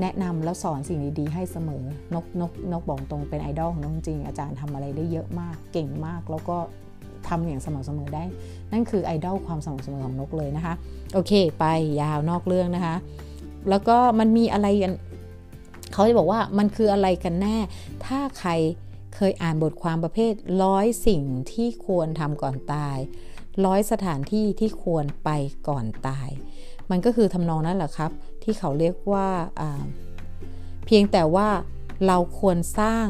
[0.01, 6.57] แนะนำแล้วสอนสิ่งดีๆให้เสมอนกนกนกบอกตรงเป็นไอดอลของนกจริงอาจารย์ทำอะไรได้เยอะมากเก่งมากแล้วก็
[7.33, 8.25] ทำอย่างสม่ำเสมอได้
[8.73, 10.75] นั่นคือไอดอลความสม่ำเสมอของนกเลยนะคะ
[11.14, 11.64] โอเค ไป
[12.01, 12.97] ยาวนอกเรื่องนะคะ
[13.68, 14.92] แล้วก็มันมีอะไรกัน
[15.92, 17.57] เขาจะบอกว่ามันคืออะไรกันแน่
[18.05, 18.51] ถ้าใคร
[19.14, 22.99] เคยอ่านบทความประเภทร้อยสิ่งที่ควรทำก่อนตาย
[23.66, 25.31] ร้อยสถานที่ที่ควรไป
[25.68, 26.29] ก่อนตาย
[26.90, 28.11] มันก็คือทำนองนั้นแหละครับ
[28.42, 29.29] ที่เขาเรียกว่า
[30.87, 31.49] เพียงแต่ว่า
[32.07, 33.07] เราควรสร้าง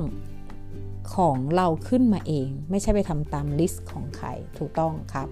[1.15, 5.29] ของเราขึ้นมาเอง ไม่ใช่ไปทำตามลิสต์ของใครถูกต้องครับ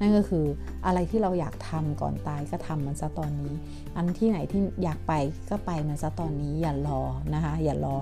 [0.00, 0.44] นั่นก็คือ
[0.86, 3.52] อะไรที่เราอยากทำก่อนตายก็ทำมันซะตอนนี้
[3.96, 5.12] อันที่ไหนที่อยากไป
[5.50, 7.00] ก็ไปมันซะตอนนี้อย่ารอ
[7.34, 7.96] นะคะ อย่ารอ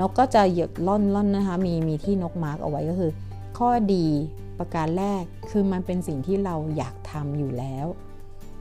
[0.00, 3.10] นกก็จะหยดล่อนล่อนนะคะมีมีที่นกมาร์กเอาไว้ก็คือ
[3.58, 4.06] ข้อดี
[4.58, 7.86] ประการแรกคือมันเป็นสิ่งที่เราอยากทำอยู่แล้ว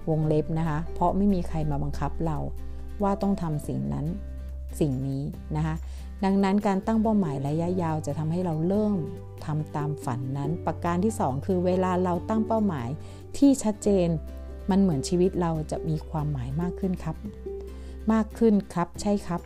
[0.10, 2.38] วงเล็บนะคะ เพราะไม่มีใครมาบังคับเรา
[3.04, 4.06] ว่าต้องทำสิ่งนั้น
[4.80, 5.24] สิ่งนี้
[5.56, 5.76] นะคะ
[6.24, 8.98] ดังนั้นการตั้งเป้าหมายระยะยาวจะทำให้เราเริ่ม
[9.46, 12.90] ทำตามฝันนั้น ประการที่ 2 คือเวลาเราตั้งเป้าหมาย
[13.38, 14.08] ที่ชัดเจน
[14.70, 17.16] มันเหมือนชีวิตเราจะมีความหมายมากขึ้นครับ
[18.12, 19.42] มากขึ้นครับใช่ครับ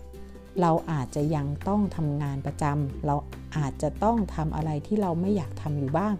[0.61, 3.15] เราอาจจะยังต้องทำงานประจำเรา
[3.57, 6.13] อาจจะต้องทำอะไรที่เราไม่อยากทำอยู่บ้าง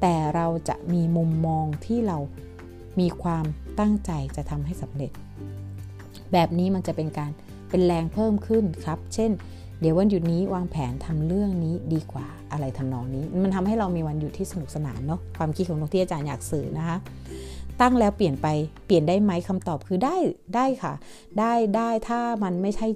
[0.00, 2.18] แต่เราจะมีมุมมองที่เรา
[3.00, 3.44] มีความ
[3.80, 5.12] ตั้งใจจะทำให้สำเร็จ
[6.32, 7.30] แบบนี้มันจะเป็นการ
[7.70, 9.30] เป็นแรงเพิ่มขึ้นครับ เช่น
[9.80, 16.96] เดี๋ยววันหยุดนี้วางแผนทำเรื่องนี้ดีกว่าอะไรทำนองนี้ มันทำให้เรามีวันหยุดที่สนุกสนานเนาะความคิดของนกที่อาจารย์อยากสื่อนะคะ
[17.80, 18.46] ตั้งแล้วเปลี่ยนไป
[18.86, 20.16] เปลี่ยนได้ไหมคำตอบคือได้
[20.54, 20.92] ได้ค่ะ
[21.38, 22.86] ได้ได้ถ้ามันไม่ใช่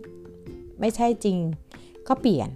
[0.81, 1.39] ไม่ใช่จริง
[2.09, 2.49] ก็เปลี่ยน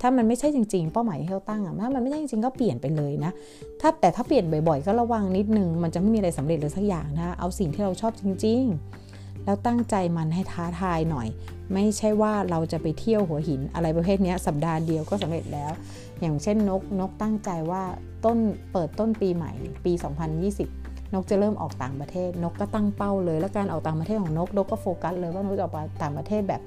[0.00, 3.32] ถ้ามันไม่ใช่จริงๆ เป้าหมายที่เราตั้งอะถ้ามันไม่ใช่จริงๆก็เปลี่ยนไปเลยนะ
[3.80, 9.01] ถ้าแต่ถ้าเปลี่ยนบ่อย ๆ ก็ระวังนิดนึงมันจะไม่มีอะไรสำเร็จเลยสักอย่างนะเอาสิ่งที่เราชอบจริง ๆ
[9.44, 11.28] แล้วตั้งใจมันให้ท้าทายหน่อย
[11.74, 15.72] ไม่ใช่ว่าเราจะไปเที่ยวหัวหินอะไรประเภทนี้สัปดาห์เดียวก็สำเร็จแล้ว
[16.20, 17.82] อย่างเช่นนกนกตั้งใจว่า
[18.24, 18.38] ต้น
[18.72, 19.52] เปิดต้นปีใหม่
[19.84, 19.92] ปี
[20.52, 26.62] 2020 นกจะเริ่มออกต่างประเทศ นกก็ตั้งเป้าเลย แล้วการออกต่างประเทศของนกนกก็โฟกัสเลยว่านกจะออกไปต่างประเทศแบบ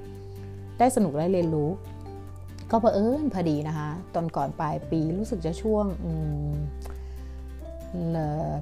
[0.78, 1.70] ได้สนุกและเรียนรู้
[2.70, 5.86] ก็เผอิญพอดีนะคะ ตอนก่อนปลายปีรู้สึกจะช่วง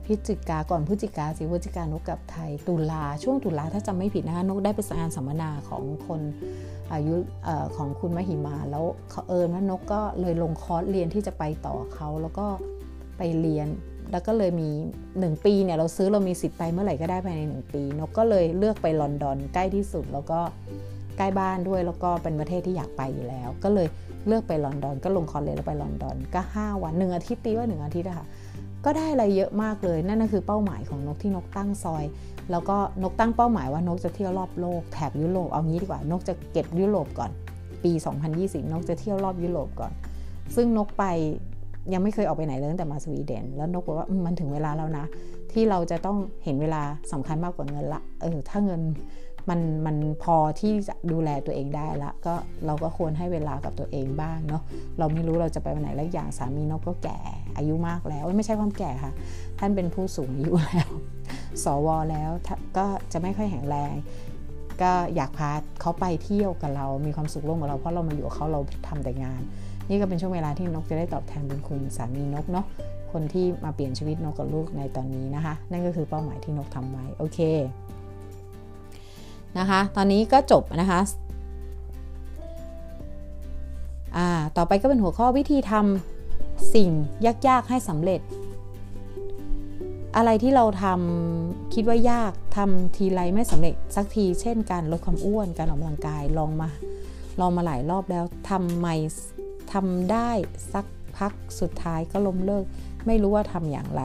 [0.07, 6.21] พฤศจิกาก่อนพฤศจิกาสิพฤศจิกานกกับไทย ตุลาช่วงตุลาถ้าจำไม่ผิดนะคะนกได้ไปงานสัมมนาของคน
[6.93, 7.15] อายุ
[7.47, 12.47] อของคุณมหิมา แล้วเขาเอิญว่านกก็เลยลงคอร์สเรียนที่จะไปต่อเขาแล้วก็
[13.19, 13.69] ไปเรียน
[14.13, 14.71] แล้วก็เลยมี
[15.09, 20.41] 1 ปีเนี่ยเราซื้อเรามีสิทธิ์ไปเมื่อไหร่ก็ได้ภายใน 1 ปี นกก็เลยเลือกไปลอนดอนใกล้ที่สุดแล้วก็
[21.19, 23.89] ใกล้บ้านด้วยแล้วก็เป็นประเทศที่อยากไปอยู่แล้ว ก็เลย
[24.27, 28.27] เลือกไปลอนดอน ก็ลงคอร์สเรียแล้วไปลอนดอนก็ 5 วันหนึ่งอาทิตย์ตีว่าหนึ่งอาทิตย์อะค่ะ
[28.85, 32.05] ก็ได้อะไรเยอะมากเลย นั่นก็คือเป้าหมายของนกที่นกตั้งซอย
[32.51, 37.31] แล้วก็นกตั้งเป้าหมายว่านกจะเที่ยวรอบโลกแถบยุโรปเอางี้ดีกว่านกจะเก็บยุโรปก่อน
[37.85, 37.93] ปี
[38.33, 39.93] 2020 นกจะเที่ยวรอบยุโรปก่อน
[40.57, 41.05] ซึ่งนกไป
[41.93, 45.05] ยังไม่เคยออกไปไหนเลยตั้งแต่มาสวีเดน แล้วนกบอกว่ามันถึงเวลาแล้วนะ
[45.53, 48.81] ที่เราจะต้องเห็นเวลาสำคัญมากกว่าเงินละเออถ้าเงิน
[49.51, 52.35] มันมันพอที่จะดูแลตัวเองได้ละก็
[52.67, 54.63] เราก็ควรให้เวลากับตัวเองบ้างเนาะ
[54.99, 57.19] เราไม่รู้เราจะไปวันไหนแล้วอย่างสามีนกก็แก่
[57.57, 59.13] อายุมากแล้ว ไม่ใช่ความแก่ค่ะ
[59.59, 60.91] ท่านเป็นผู้สูงอายุแล้ว
[61.65, 62.31] สวแล้ว
[62.77, 63.95] ก็จะไม่ค่อยแข็งแรง
[64.83, 69.41] ก็อยากพาเขาไปเที่ยวกับเรา มีความสุขร่วมกับเรา เพราะเรามาอยู่กับเขาเราทำแต่งาน
[69.89, 72.67] นี่ก็เป็นช่วงเวลาที่นกจะได้ตอบแทนบุญคุณสามีนกเนาะ
[73.13, 77.39] คนที่มาเปลี่ยนชีวิตนกกับลูกในตอนนี้นะคะ นั่นก็คือเป้าหมายที่นกทำไว้ โอเค
[79.59, 81.01] นะคะ ตอนนี้ก็จบนะคะ
[84.17, 86.91] อ่าต่อไปก็เป็นหัวข้อวิธีทำสิ่ง
[87.49, 88.21] ยาก ๆ ให้สำเร็จ
[90.17, 96.69] อะไรที่เราทำคิดว่ายากทำทีไรไม่สำเร็จ สักที เช่น การลดความอ้วนการออกกำลังกายลองมา
[97.41, 98.89] ลองมาหลายรอบแล้วทำไม
[99.73, 100.31] ทำได้
[100.73, 100.87] สัก
[101.19, 102.65] พักสุดท้ายก็ล้มเลิก
[103.07, 104.03] ไม่รู้ว่าทำอย่างไร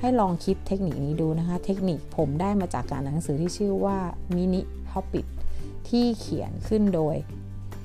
[0.00, 3.98] ให้ลองคิดเทคนิคนี้ดูนะคะ เทคนิคผมได้มาจากการหนังสือที่ชื่อว่า
[4.36, 4.60] มินิ
[4.94, 5.26] habit
[5.88, 7.16] ที่เขียนขึ้นโดย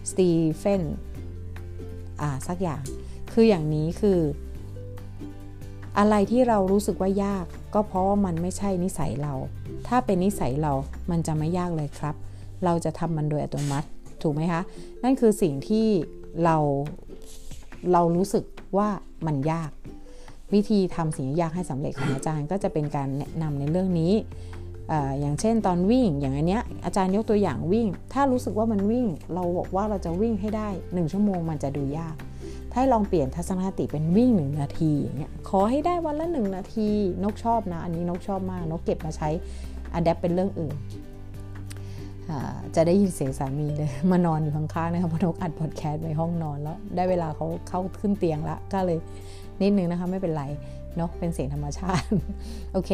[0.09, 0.83] สตีเฟน
[2.21, 2.81] อ่าสักอย่าง
[3.33, 4.19] คืออย่างนี้คือ
[5.97, 9.33] อะไรที่เรารู้สึกว่ายาก ก็เพราะว่ามันไม่ใช่นิสัยเรา
[9.87, 10.73] ถ้าเป็นนิสัยเรา
[11.11, 12.15] มันจะไม่ยากเลยครับ
[12.65, 13.87] เราจะทำมันโดยอัตโนมัติ
[14.21, 14.61] ถูกไหมคะ
[15.03, 15.87] นั่นคือสิ่งที่
[16.43, 16.57] เรา
[17.91, 18.43] เรารู้สึก
[18.77, 18.89] ว่า
[19.27, 19.71] มันยาก
[20.53, 24.13] วิธีทำสิ่งยากให้สำเร็จของอาจารย์ก็จะเป็นการแนะนำในเรื่องนี้
[25.19, 32.15] อย่างเช่นตอนวิ่งอย่างอันเนี้ยอาจารย์ยกตัวอย่างวิ่ง ถ้ารู้สึกว่ามันวิ่ง เราบอกว่าเราจะวิ่งให้ได้ 1 ชั่วโมงมันจะดูยาก
[32.74, 36.89] ถ้าลองเปลี่ยนทัศนคติเป็นวิ่ง 1 นาทีอย่างเงี้ยขอให้ได้วันละ 1 นาที
[37.24, 39.30] นกชอบนะ อันนี้นกชอบมาก นกเก็บมาใช้
[39.93, 40.76] อัดแอปเป็นเรื่องอื่น
[42.76, 48.98] จะได้ยินเสียงสามีเลยมานอนอยู่ข้างๆนะครับพนกอัดพอดแคสต์ในห้องนอนแล้ว ได้เวลาเขาเข้าขึ้นเตียงละก็เลย
[49.62, 50.43] นิดนึงนะคะไม่เป็นไร
[50.97, 52.08] เนาะเป็นเสียงธรรมชาติ
[52.73, 52.91] โอเค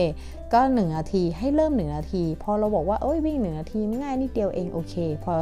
[0.53, 5.33] ก็1นาทีให้เริ่ม1นาที พอเราบอกว่าเอ้ยวิ่ง1นาทีง่ายนิดเดียวเองโอเค พอ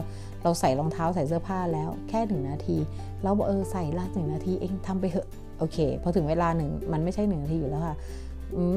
[0.44, 2.78] เราใส่รองเท้าใส่เสื้อผ้าแล้วแค่1นาที
[3.24, 5.28] เราบอกเออใส่ละหนึ่งนาทีเองทำไปเถอะ
[5.60, 7.96] โอเคพอถึงเวลาหนึ่งมันไม่ใช่1นาทีอยู่แล้วค่ะ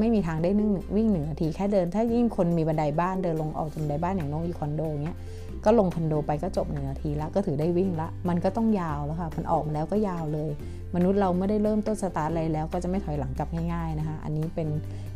[0.00, 5.16] ไม่มีทางได้นึ่งวิ่งหนึ่งนาทีแค่เดิน ถ้ายิ่งคนมีบันไดบ้านเดินลงออกจากบันไดบ้านอย่างน้องอีคอนโดเงี้ย
[5.64, 10.50] ก็ลงคอนโดไปก็จบหนึ่งนาทีแล้วก็ถือได้วิ่งละ มันก็ต้องยาวแล้วค่ะมันออกมาแล้วก็ยาวเลย
[10.94, 14.68] มนุษย์เราไม่ได้เริ่มต้นสตาร์ทอะไรแล้วก็จะไม่ถอยหลังกลับง่ายๆนะคะอันนี้เป็น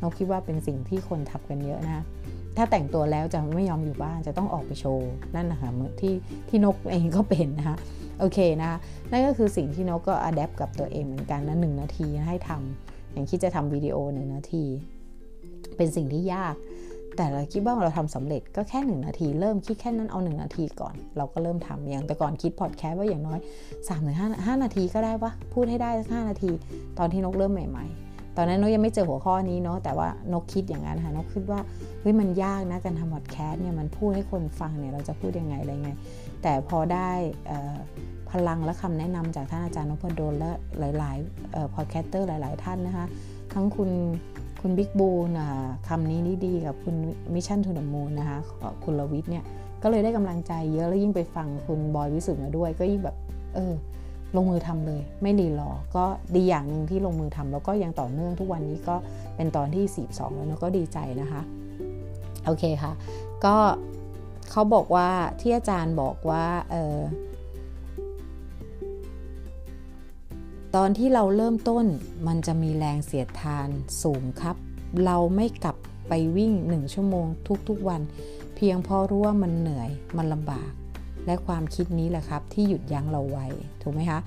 [0.03, 2.03] นกคิดว่าเป็นสิ่งที่คนทำกันเยอะนะคะ
[2.57, 6.15] ถ้าแต่งตัวแล้วจะไม่ยอมอยู่บ้านจะต้องออกไปโชว์นั่นนะคะที่
[6.49, 7.77] ที่นกเองก็เป็นนะคะ
[8.21, 8.79] โอเคนะคะ
[9.11, 14.65] นั่นก็คือสิ่งที่นกก็ adapt กับตัวเองเหมือนกันนะหนึ่งนาทีให้ทำอย่างคิดจะทำวิดีโอหนึ่งนาที
[15.77, 16.55] เป็นสิ่งที่ยาก
[17.17, 26.51] แต่เราคิดว่าเราทำสำเร็จก็แค่หนึ่งนาที เริ่มคิดแค่นั้นเอาหนึ่งนาทีก่อน เราก็เริ่มทำอย่างแต่ก่อนคิดพอดแคสต์ว่าอย่างน้อยสามถึงห้าห้านาทีก็ได้วะพูดให้ได้สักห้านาที
[26.99, 31.61] ตอนที่นกเริ่มใหม่ ๆ ตอนนั้นนกยังไม่เจอหัวข้อนี้เนาะแต่ว่านกคิดอย่างนั้นค่ะนกคิดว่า
[32.01, 35.91] เฮ้ยมันยากนะการทำพอดแคสต์เนี่ยมันพูดให้คนฟังเนี่ยเราจะพูดยังไงอะไรไง
[36.43, 37.11] แต่พอได้
[38.31, 40.51] พลังและคำแนะนำจากท่านอาจารย์นพดลและ
[40.99, 43.07] หลายๆ podcaster หลาย ๆ ท่านนะคะ
[43.55, 43.91] ทั้งคุณ
[44.69, 45.31] คุณบิ๊กบูน
[45.89, 46.97] คำนี้นี่ดีกับคุณ
[47.35, 48.39] Mission To The Moon นะคะ
[48.85, 49.45] คุณลวิทย์เนี่ย
[49.83, 53.17] ก็เลยได้กำลังใจเยอะแล้วยิ่งไปฟังคุณบอยวิสุทธ์มาด้วย ก็ยิ่งแบบ
[53.55, 53.73] เออ
[54.37, 58.97] ลงมือทำเลย ไม่รีรอก็ดีอย่างหนึ่งที่ลงมือทำแล้วก็ยังต่อเนื่องทุกวันนี้ก็
[59.37, 61.43] เป็นตอนที่ 42 แล้วนะก็ดีใจนะคะ
[62.47, 62.93] โอเคค่ะ
[63.45, 63.57] ก็
[64.51, 65.09] เขาบอกว่า
[65.41, 66.97] ที่อาจารย์บอกว่าเออ
[70.81, 71.85] ตอนที่เราเริ่มต้น
[72.27, 73.69] มันจะมีแรงเสียดทาน
[74.03, 74.57] สูงครับ
[75.05, 75.77] เราไม่กลับ
[76.09, 77.27] ไปวิ่งหนึ่งชั่วโมง
[77.69, 78.01] ทุกๆวัน
[78.57, 80.71] เพียงเพราะรู้ว่ามันเหนื่อยมันลำบาก
[81.27, 83.47] และความคิดนี้แหละครับ ที่หยุดยั้งเราไว้
[83.83, 84.21] ถูกไหมคะ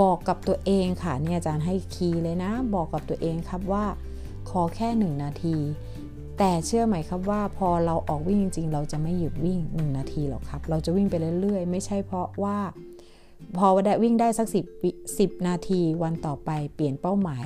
[0.00, 3.84] บอกกับตัวเองค่ะเนี่ยอาจารย์ให้คีย์เลยนะ บอกกับตัวเองครับว่า
[4.50, 5.56] ขอแค่หนึ่งนาที
[6.38, 12.58] แต่เชื่อไหมครับว่าพอเราออกวิ่งจริง ๆ เราจะไม่หยุดวิ่ง 1 นาทีหรอกครับ เราจะวิ่งไปเรื่อยๆ ไม่ใช่เพราะว่า
[13.58, 14.46] พอวัดได้วิ่งได้สัก
[14.86, 17.44] 10 10 นาทีวันต่อไปเปลี่ยนเป้าหมาย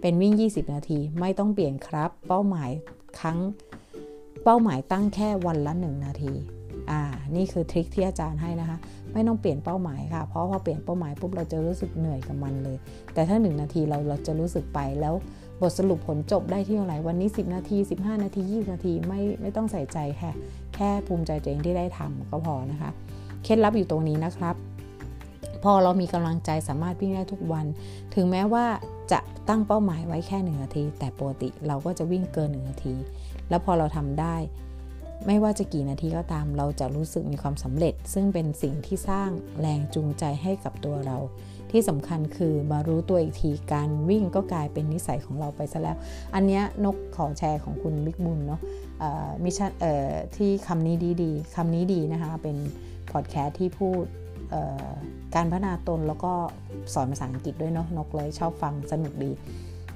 [0.00, 2.70] เป็นวิ่ง 20 นาทีไม่ต้องเปลี่ยนครับ เป้าหมาย
[3.18, 3.38] ครั้ง
[4.44, 6.32] เป้าหมายตั้งแค่วันละ 1 นาที
[6.90, 7.00] อ่า
[7.36, 8.78] นี่คือทริคที่อาจารย์ให้นะคะ
[9.12, 12.76] ไม่ต้องเปลี่ยนเป้าหมายค่ะ เพราะพอเปลี่ยนเป้าหมายปุ๊บเราจะรู้สึกเหนื่อยกับมันเลย
[13.14, 15.14] แต่ถ้า 1 นาทีเราเราจะรู้สึกไปแล้ว
[15.60, 20.30] บทสรุปผลจบได้ที่เท่าไหร่วันนี้ 10 นาที 15 นาที 20 นาทีไม่ไม่ต้องใส่ใจแค่
[20.74, 22.90] แค่ภูมิใจตัวเองที่ได้ทำก็พอนะคะ
[23.44, 24.56] เคล็ดลับอยู่ตรงนี้นะครับ
[25.64, 27.66] พอเรามีกำลังใจสามารถวิ่งได้ทุกวัน
[28.14, 28.66] ถึงแม้ว่า
[29.12, 32.94] จะตั้งเป้าหมายไว้แค่หนึ่งนาที แต่ปกติเราก็จะวิ่งเกินหนึ่งนาที
[33.48, 34.36] แล้วพอเราทำได้
[35.26, 39.28] ไม่ว่าจะกี่นาทีก็ตาม เราจะรู้สึกมีความสำเร็จ ซึ่งเป็นสิ่งที่สร้าง
[39.60, 41.18] แรงจูงใจให้กับตัวเรา
[41.70, 45.96] ที่สำคัญคือมารู้ตัวอีกทีการวิ่งก็กลายเป็นนิสัยของเราไปซะแล้ว
[46.34, 48.60] อันนี้นกขอแชร์ของคุณบิ๊กบุญเนาะ
[49.44, 49.70] Mission
[50.36, 52.56] ที่คำนี้ดีๆคำนี้ดีนะคะเป็น
[53.12, 54.04] พอดแคสต์ที่พูด
[55.34, 56.32] การพัฒนาตนแล้วก็
[56.94, 59.30] สอนภาษาอังกฤษด้วยเนาะนกเลยชอบฟังสนุกดี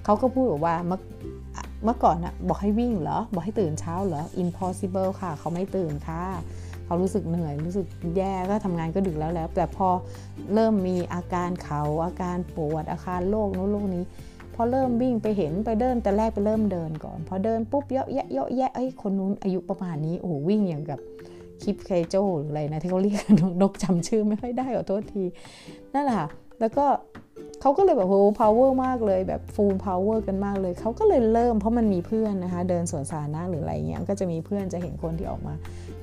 [0.05, 1.01] เขาก็พูดว่าเมื่อ
[1.85, 6.23] เมื่อก่อนอะบอกให้วิ่งเหรอ บอกให้ตื่นเช้าเหรอ impossible ค่ะ เขาไม่ตื่นค่ะ
[6.85, 9.89] เขารู้สึกเหนื่อย รู้สึกแย่ก็ทำงานก็ดึกแล้วแล้ว แต่พอ
[10.55, 14.05] เริ่มมีอาการเขาอาการปวดอาการโรคนู้นโรคนี้
[14.55, 21.01] พอเริ่มวิ่งไปเห็นไปเดินแต่แรกไปเริ่มเดินก่อน พอเดินปุ๊บเยอะแยะเยอะแยะเอ้ยคนนู้นอายุประมาณนี้โอ้วิ่งอย่างกับ
[21.63, 23.23] คลิปเคโจหรืออะไรนะที่เขาเรียก
[23.63, 25.25] นกจำชื่อไม่ค่อยได้ขอโทษที
[25.95, 26.29] นั่นแหละค่ะ
[26.61, 26.87] แล้วก็
[27.61, 35.55] เขาก็เลยแบบโห power มากเลยแบบ full power กันมากเลย เขาก็เลยเริ่มเพราะมันมีเพื่อนนะคะ เดินสวนสาธารณะหรืออะไรเงี้ยก็จะมีเพื่อนจะเห็นคนที่ออกมา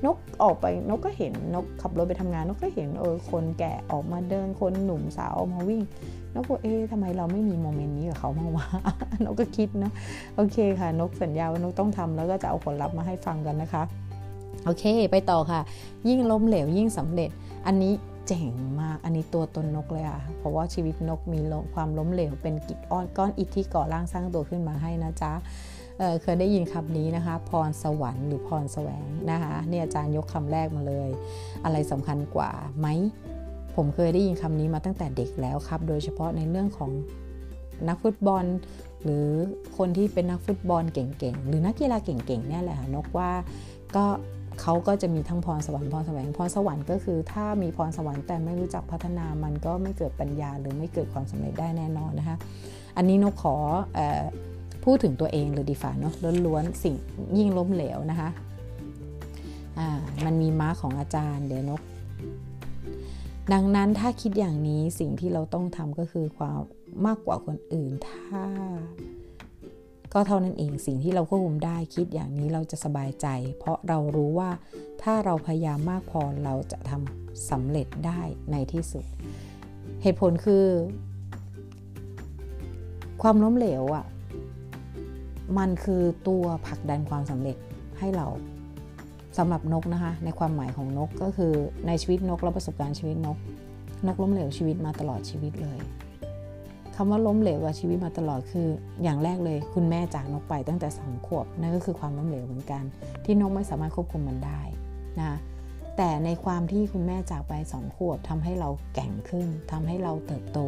[0.04, 5.82] นกออกไปนกก็เห็นนกขับรถไปทำงานนกก็เห็นเออคนแก่ออกมาเดินคนหนุ่มสาวออกมาวิ่ง
[6.34, 8.66] นกก็เอ๊ะทำไมเราไม่มีโมเมนต์นี้กับเขาบ้างวะ
[9.24, 9.92] นกก็คิดเนาะ
[10.36, 13.82] โอเคค่ะ นกสัญญาว่านกต้องทำแล้วก็จะเอาผลลัพธ์มาให้ฟังกันนะคะ
[14.64, 15.60] โอเค ไปต่อค่ะ
[16.08, 17.30] ยิ่งล้มเหลวยิ่งสำเร็จ
[17.66, 17.92] อันนี้
[18.26, 21.40] เจ๋งมาก อันนี้ตัวตนนกเลยอะเพราะว่าชีวิตนกมี
[21.74, 25.32] ความล้มเหลวเป็นกิจอ้อนก้อนอิฐที่ก่อร่างสร้างตัวขึ้นมาให้นะจ๊ะ
[25.98, 31.10] เเคยได้ยินคำนี้นะคะ พรสวรรค์หรือพรแสวงนะคะเนี่ยอาจารย์ยกคำแรกมาเลย
[31.64, 32.86] อะไรสำคัญกว่าไหม
[33.76, 36.90] ผมเคยได้ยินคำนี้มาตั้งแต่เด็กแล้วครับ โดยเฉพาะในเรื่องของ
[37.88, 38.44] นักฟุตบอล
[39.02, 39.26] หรือ
[39.76, 43.30] คนที่เป็นนักฟุตบอลเก่งๆ หรือนักกีฬาเก่งๆเนี่ยแหละนกว่า
[43.96, 44.04] ก็
[44.60, 52.36] เขาก็จะมีทั้งพรสวรรค์พรแสวงพรสวรรค์ก็คือ ถ้ามีพรสวรรค์แต่ไม่รู้จักพัฒนามันก็ไม่เกิดปัญญาหรือไม่เกิดความสำเร็จได้แน่นอนนะคะ
[52.96, 53.56] อันนี้นกขอ
[53.98, 54.00] อ
[54.84, 56.14] พูดถึงตัวเองเลยดีฝ่าเนาะ
[56.46, 56.96] ล้วนๆสิ่ง
[57.38, 58.28] ยิ่งล้มเหลวนะคะ
[60.24, 61.80] มันมีม้าของอาจารย์เดี๋ยวนก
[63.52, 66.58] ดังนั้นถ้าคิดอย่างนี้สิ่งที่เราต้องทำก็คือความ
[67.06, 68.44] มากกว่าคนอื่นถ้า
[70.14, 73.26] ก็เท่านั้นเองสิ่งที่เราควบคุมได้คิดอย่างนี้เราจะสบายใจ
[73.58, 74.50] เพราะเรารู้ว่า
[75.02, 79.04] ถ้าเราพยายามมากพอเราจะทำสำเร็จได้ในที่สุด
[80.02, 80.64] เหตุผลคือ
[83.22, 84.04] ความล้มเหลวอะ่ะ
[85.58, 87.56] มันคือตัวผลักดันความสำเร็จ
[87.98, 88.26] ให้เรา
[89.38, 91.52] สำหรับนกนะคะ ในความหมายของนกก็คือ
[91.86, 93.38] ในชีวิตนกและประสบการณ์ชีวิตนก
[94.06, 95.78] นกล้มเหลวชีวิตมาตลอดชีวิตเลย
[96.96, 98.68] คำว่าล้มเหลวกับชีวิตมาตลอดคือ
[99.02, 102.82] อย่างแรกเลย คุณแม่จากนกไปตั้งแต่สองขวบนั่นก็คือความล้มเหลวเหมือนกัน
[103.24, 104.60] ที่นกไม่สามารถควบคุมมันได้
[105.20, 105.32] นะ
[105.96, 110.58] แต่ในความที่คุณแม่จากไปสองขวบทำให้เราแก่งขึ้นทำให้เราเติบโต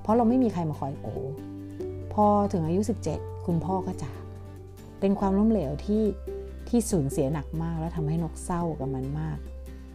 [0.00, 1.14] เพราะเราไม่มีใครมาคอยโอ้
[2.12, 2.80] พอถึงอายุ
[3.12, 4.18] 17 คุณพ่อก็จาก
[5.00, 6.04] เป็นความล้มเหลวที่
[6.68, 9.38] ที่สูญเสียหนักมาก แล้วทำให้นกเศร้ากับมันมาก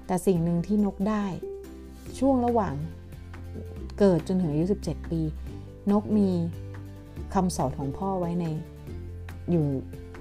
[0.08, 1.26] แต่สิ่งหนึ่งที่นกได้
[2.20, 2.74] ช่วงระหว่าง
[4.00, 5.22] เกิดจนถึงอายุ 17 ปี
[5.91, 6.30] นกมี
[7.34, 8.45] คำสอนของพ่อไว้ใน
[9.52, 9.65] อยู่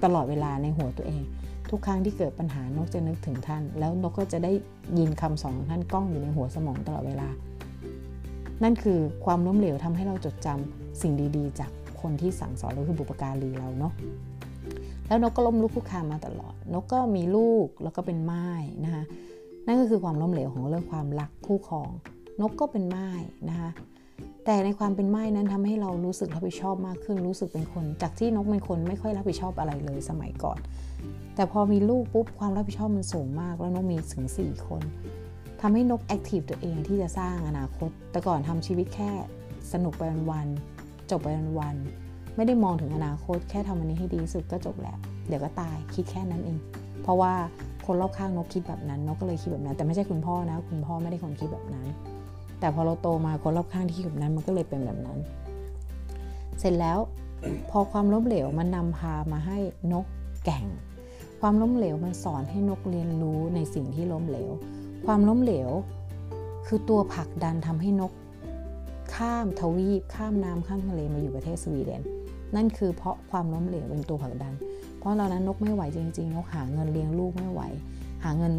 [0.03, 1.23] ตลอดเวลาในหัวตัวเอง
[1.69, 4.51] ทุกครั้งที่เกิดปัญหานกจะนึกถึงท่าน แล้วนกก็จะได้
[4.97, 7.29] ยินคำสอนของท่านก้องอยู่ในหัวสมองตลอดเวลา
[8.63, 13.93] นั่นคือความล้มเหลวทำให้เราจดจำสิ่งดีๆ จากคนที่สั่งสอนเราคือบุปการีเราเนาะ
[15.07, 18.47] แล้วนกก็ล้มลุกคุกคามมาตลอด นกก็มีลูกแล้วก็เป็นไม้
[18.83, 19.03] นะคะ
[19.65, 21.89] นั่นก็คือความล้มเหลวของเรื่องความรักคู่ครอง
[22.41, 23.09] นกก็เป็นไม้
[23.49, 23.69] นะคะ
[24.45, 30.59] แต่ในความเป็นไม้นั้นทำให้เรารู้สึกรับผิดชอบมากขึ้น รู้สึกเป็นคน จากที่นกเป็นคนไม่ค่อยรับผิดชอบอะไรเลยสมัยก่อน
[31.35, 34.81] แต่พอมีลูกปุ๊บความรับผิดชอบมันสูงมาก แล้วนกมีถึง 4 คน
[35.61, 39.11] ทำให้นกแอคทีฟตัวเองที่จะสร้างอนาคต แต่ก่อนทำชีวิตแค่
[39.73, 41.27] สนุกไปวันๆจบไป
[41.59, 46.57] วันๆไม่ได้มองถึงอนาคต แค่ทำวันนี้ให้ดีสุดก็จบแล้ว เดี๋ยวก็ตายคิดแค่นั้นเอง
[47.01, 47.33] เพราะว่า
[47.85, 51.87] คนรอบข้างนกคิดแบบนั้นนกก็เลยคิดแบบนั้น แต่ไม่ใช่คุณพ่อนะ คุณพ่อไม่ได้คนคิดแบบนั้น
[52.59, 55.17] แต่พอเราโตมาคนรอบข้างที่คิดแบบนั้นมันก็เลยเป็นแบบนั้น
[56.59, 56.97] เสร็จแล้ว
[57.69, 59.57] พอความล้มเหลวมันนำพามาให้
[59.93, 60.05] นก
[60.45, 60.65] แก่ง
[61.41, 64.51] ความล้มเหลวมันสอนให้นกเรียนรู้ในสิ่งที่ล้มเหลว
[65.05, 65.69] ความล้มเหลว
[66.67, 68.11] คือตัวผลักดันทำให้นก
[69.15, 72.01] ข้ามทวีปข้ามน้ำข้ามทะเลมาอยู่ประเทศสวีเดน
[72.55, 74.53] นั่นคือเพราะความล้มเหลวเป็นตัวผลักดัน
[74.97, 77.61] เพราะตอนนั้นนกไม่ไหวจริงๆ นกหาเงินเลี้ยงลูกไม่ไหว
[78.23, 78.53] หาเงิน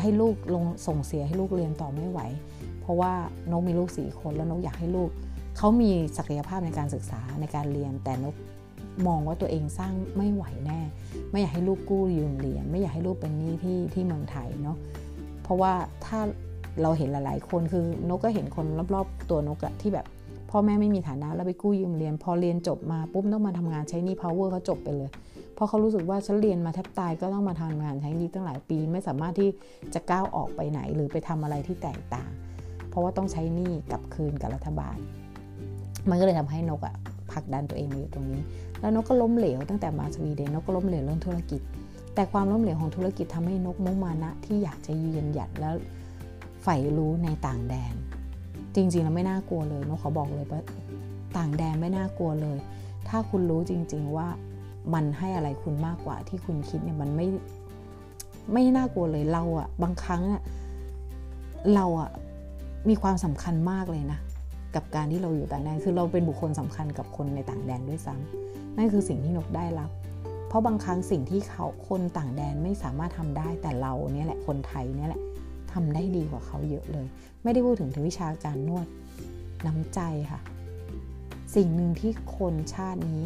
[0.00, 2.20] ให้ลูกลงส่งเสียให้ลูกเรียนต่อไม่ไหว
[2.80, 3.12] เพราะว่า
[3.50, 5.10] นกมีลูกสี่คนแล้วนกอยากให้ลูก
[5.58, 8.34] เขามีศักยภาพในการศึกษาในการเรียน แต่นก
[9.06, 10.80] มองว่าตัวเองสร้างไม่ไหวแน่
[11.30, 14.76] ไม่อยากให้ลูกกู้ยืมเรียนไม่อยากให้ลูกเป็นหนี้ที่ที่เมืองไทยเนาะ
[15.42, 15.72] เพราะว่า
[16.04, 16.18] ถ้า
[16.82, 20.06] เราเห็นหลาย ๆ คนคือนกก็เห็นคนรอบ ๆ ตัวนกอะที่แบบ
[20.50, 25.10] พ่อแม่ไม่มีฐานะแล้วไปกู้ยืมเรียน พอเรียนจบมาปุ๊บต้องมาทำงานใช้นี่ power เขาจบไปเลย
[25.56, 29.50] พราะเขารู้สึกว่าฉันเรียนมาแทบตายก็ต้องมาทำงานใช้นี้ตั้งหลายปี ไม่สามารถที่
[29.94, 32.30] จะก้าวออกไปไหน หรือไปทำอะไรที่แตกต่าง
[32.90, 34.96] เพราะว่าต้องใช้หนี้กลับคืนกับรัฐบาล
[36.10, 36.94] มันก็เลยทำให้นกอะ
[37.32, 38.40] ผลักดันตัวเองมาอยู่ตรงนี้
[38.80, 41.60] แล้วนกก็ล้มเหลวตั้งแต่มาสวีเดนนกก็ล้มเหลวเรื่องธุรกิจ
[42.14, 45.74] แต่ความล้มเหลวของธุรกิจทำให้นกมุ่งมานะที่อยากจะยืนหยัดแล้ว
[46.62, 47.94] ใฝ่รู้ในต่างแดน
[48.74, 50.60] จริงๆแล้วไม่น่ากลัวเลยนกขอบอกเลยว่า
[51.36, 52.58] ต่างแดนไม่น่ากลัวเลย
[53.08, 54.28] ถ้าคุณรู้จริง ๆว่า
[54.94, 57.26] มันให้อะไรคุณมากกว่าที่คุณคิดเนี่ยมันไม่
[58.52, 60.42] ไม่น่ากลัวเลยเราอะบางครั้งอะ
[61.74, 62.10] เราอะ
[62.88, 64.18] มีความสำคัญมากเลยนะ
[64.74, 69.90] กับการที่เราอยู่ต่างแดนคือเราเป็นบุคคลสำคัญกับคนในต่างแดนด้วยซ้ำนั่นคือสิ่งที่นกได้รับ
[70.48, 75.22] เพราะบางครั้งสิ่งที่เขาคนต่างแดนไม่สามารถทำได้แต่เราเนี่ยแหละคนไทยเนี่ยแหละ
[75.72, 77.06] ทำได้ดีกว่าเขาเยอะเลย
[77.42, 78.86] ไม่ได้พูดถึงถึงวิชาการนวด
[79.66, 80.40] น้ำใจค่ะ
[81.54, 83.22] สิ่งหนึ่งที่คนชาตินี้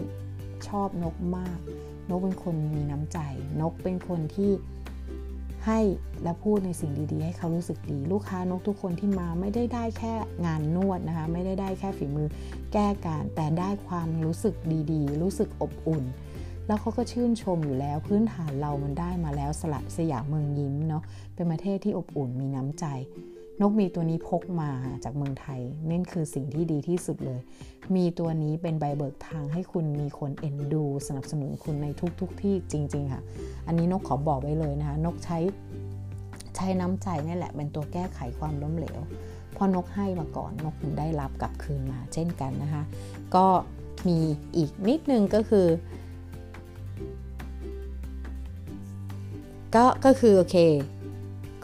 [0.68, 1.58] ชอบนกมาก
[2.10, 3.18] นกเป็นคนมีน้ำใจ
[3.60, 4.52] นกเป็นคนที่
[5.66, 5.80] ให้
[6.22, 10.14] และพูดในสิ่งดีๆ ให้เขารู้สึกดี ลูกค้านกทุกคนที่มาไม่ได้ได้แค่
[10.46, 12.28] งานนวดนะคะ ไม่ได้ได้แค่ฝีมือ
[12.72, 14.54] แก้การ แต่ได้ความรู้สึก
[14.92, 16.04] ดีๆ รู้สึกอบอุ่น
[16.66, 21.02] แล้วเขาก็ชื่นชมอยู่แล้วพื้นฐานเรามันได้มาแล้วสละสยามเมืองยิ้มเนาะ
[21.34, 22.84] เป็นประเทศที่อบอุ่นมีน้ำใจ
[23.60, 24.70] นกมีตัวนี้พกมา
[25.04, 27.40] จากเมืองไทยนั่นคือสิ่งที่ดีที่สุดเลย
[27.96, 31.86] มีตัวนี้เป็นใบเบิกทางให้คุณมีคนเอ็นดู สนับสนุนคุณใน
[32.20, 33.22] ทุกๆทที่จริง ๆ ค่ะ
[33.66, 35.38] อันนี้นกขอบอกไว้เลยนะคะ นกใช้
[36.56, 38.98] ใช้น้ำใจนี่แหละเป็นตัวแก้ไขความล้มเหลว
[39.56, 42.82] พอนกให้มาก่อนนกถึงได้รับกลับคืนมาเช่นกันนะคะ
[43.34, 43.46] ก็
[44.08, 44.18] มี
[44.56, 45.66] อีกนิดนึงก็คือ
[49.74, 50.56] ก็ก็คือโอเค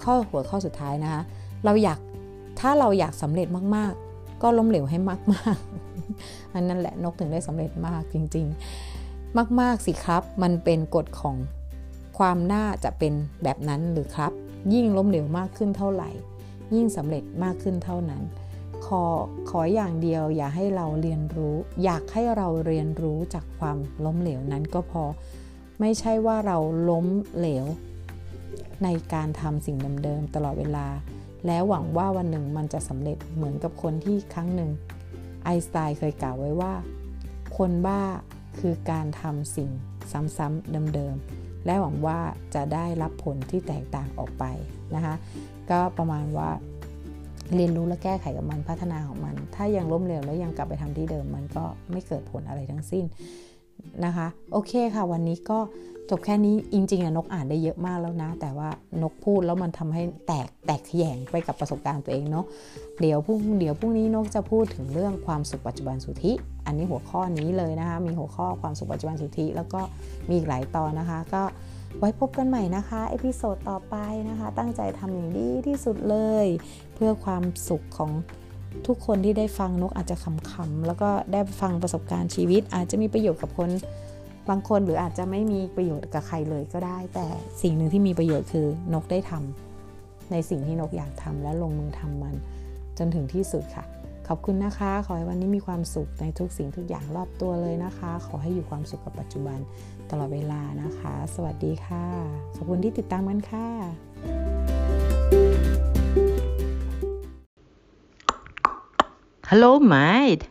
[0.03, 1.23] ข้อหัวข้อสุดท้ายนะคะ
[1.65, 1.99] เราอยาก
[2.61, 3.47] ถ้าเราอยากสำเร็จ
[3.77, 4.99] มากๆ ก็ล้มเหลวให้
[5.33, 8.47] มากๆ อันนั้นแหละนกถึงได้สำเร็จมากจริง
[8.93, 11.37] ๆ มากๆสิครับ มันเป็นกฎของ
[12.19, 14.33] ความน่าจะเป็นแบบนั้นหรือครับ
[14.75, 16.11] ยิ่งล้มเหลวมากขึ้นเท่าไหร่
[16.75, 18.23] ยิ่งสำเร็จมากขึ้นเท่านั้น
[18.87, 19.05] ขอ
[19.51, 21.55] ขออย่างเดียวอย่าให้เราเรียนรู้
[21.85, 25.05] อยากให้เราเรียนรู้จากความล้มเหลวนั้นก็พอ
[25.81, 26.59] ไม่ใช่ว่าเรา
[26.91, 27.07] ล้ม
[27.39, 27.67] เหลว
[28.85, 30.87] ในการทำสิ่งเดิมๆตลอดเวลา
[31.47, 34.71] แล้วหวังว่าวันหนึ่งมันจะสำเร็จเหมือนกับคนที่ครั้งหนึ่ง
[35.45, 36.73] ไอสไตน์เคยกล่าวไว้ว่า
[37.57, 38.01] คนบ้า
[38.59, 39.71] คือการทำสิ่ง
[40.37, 42.19] ซ้ำๆเดิมๆ และหวังว่า
[42.55, 44.45] จะได้รับผลที่แตกต่างออกไป
[44.95, 45.15] นะคะ
[45.71, 46.51] ก็ประมาณว่า
[47.55, 53.05] เรียนรู้และแก้ไขกับมันพัฒนาของมัน ถ้ายังล้มเหลวแล้วยังกลับไปทำที่เดิม มันก็ไม่เกิดผลอะไรทั้งสิ้น
[54.05, 55.59] นะคะ โอเคค่ะ วันนี้ก็
[56.11, 58.69] จบแค่นี้จริงๆอะนกอ่านได้เยอะมากแล้วนะ แต่ว่า
[59.03, 62.45] นกพูดแล้วมันทำให้แตกแตกแยงไปกับประสบการณ์ตัวเองเนาะ
[63.01, 66.33] เดี๋ยวพรุ่งเดี๋ยวพรุ่งนี้นกจะพูดถึงเรื่องความสุขปัจจุบันสุทธิ
[66.67, 69.81] อันนี้หัวข้อนี้เลยนะคะ มีหัวข้อความสุขปัจจุบันสุทธิ แล้วก็
[70.29, 71.43] มีอีกหลายตอนนะคะ ก็
[71.99, 73.97] ไว้พบกันใหม่นะคะเอพิโซดต่อไป
[74.29, 76.47] นะคะ ตั้งใจทำอย่างดีที่สุดเลย
[76.95, 78.11] เพื่อความสุขของ
[78.87, 80.17] ทุกคนที่ได้ฟังนกอาจจะ
[80.53, 83.71] ขำๆแล้วก็ได้ฟังประสบการณ์ชีวิต อาจจะมีประโยชน์กับคน
[84.49, 87.27] บางคนหรืออาจจะไม่มีประโยชน์กับใครเลยก็ได้ แต่
[87.63, 92.35] สิ่งหนึ่งที่มีประโยชน์คือนกได้ทำในสิ่งที่นกอยากทำและลงมือทำมัน
[92.99, 93.85] จนถึงที่สุดค่ะ
[94.29, 99.59] ขอบคุณนะคะ ขอให้วันนี้มีความสุขในทุกสิ่งทุกอย่างรอบตัวเลยนะคะ ขอให้อยู่ความสุขกับปัจจุบัน
[100.11, 102.05] ตลอดเวลานะคะ สวัสดีค่ะ
[102.57, 104.90] ขอบคุณที่ติดตามกันค่ะ
[109.51, 110.49] Hello, mate.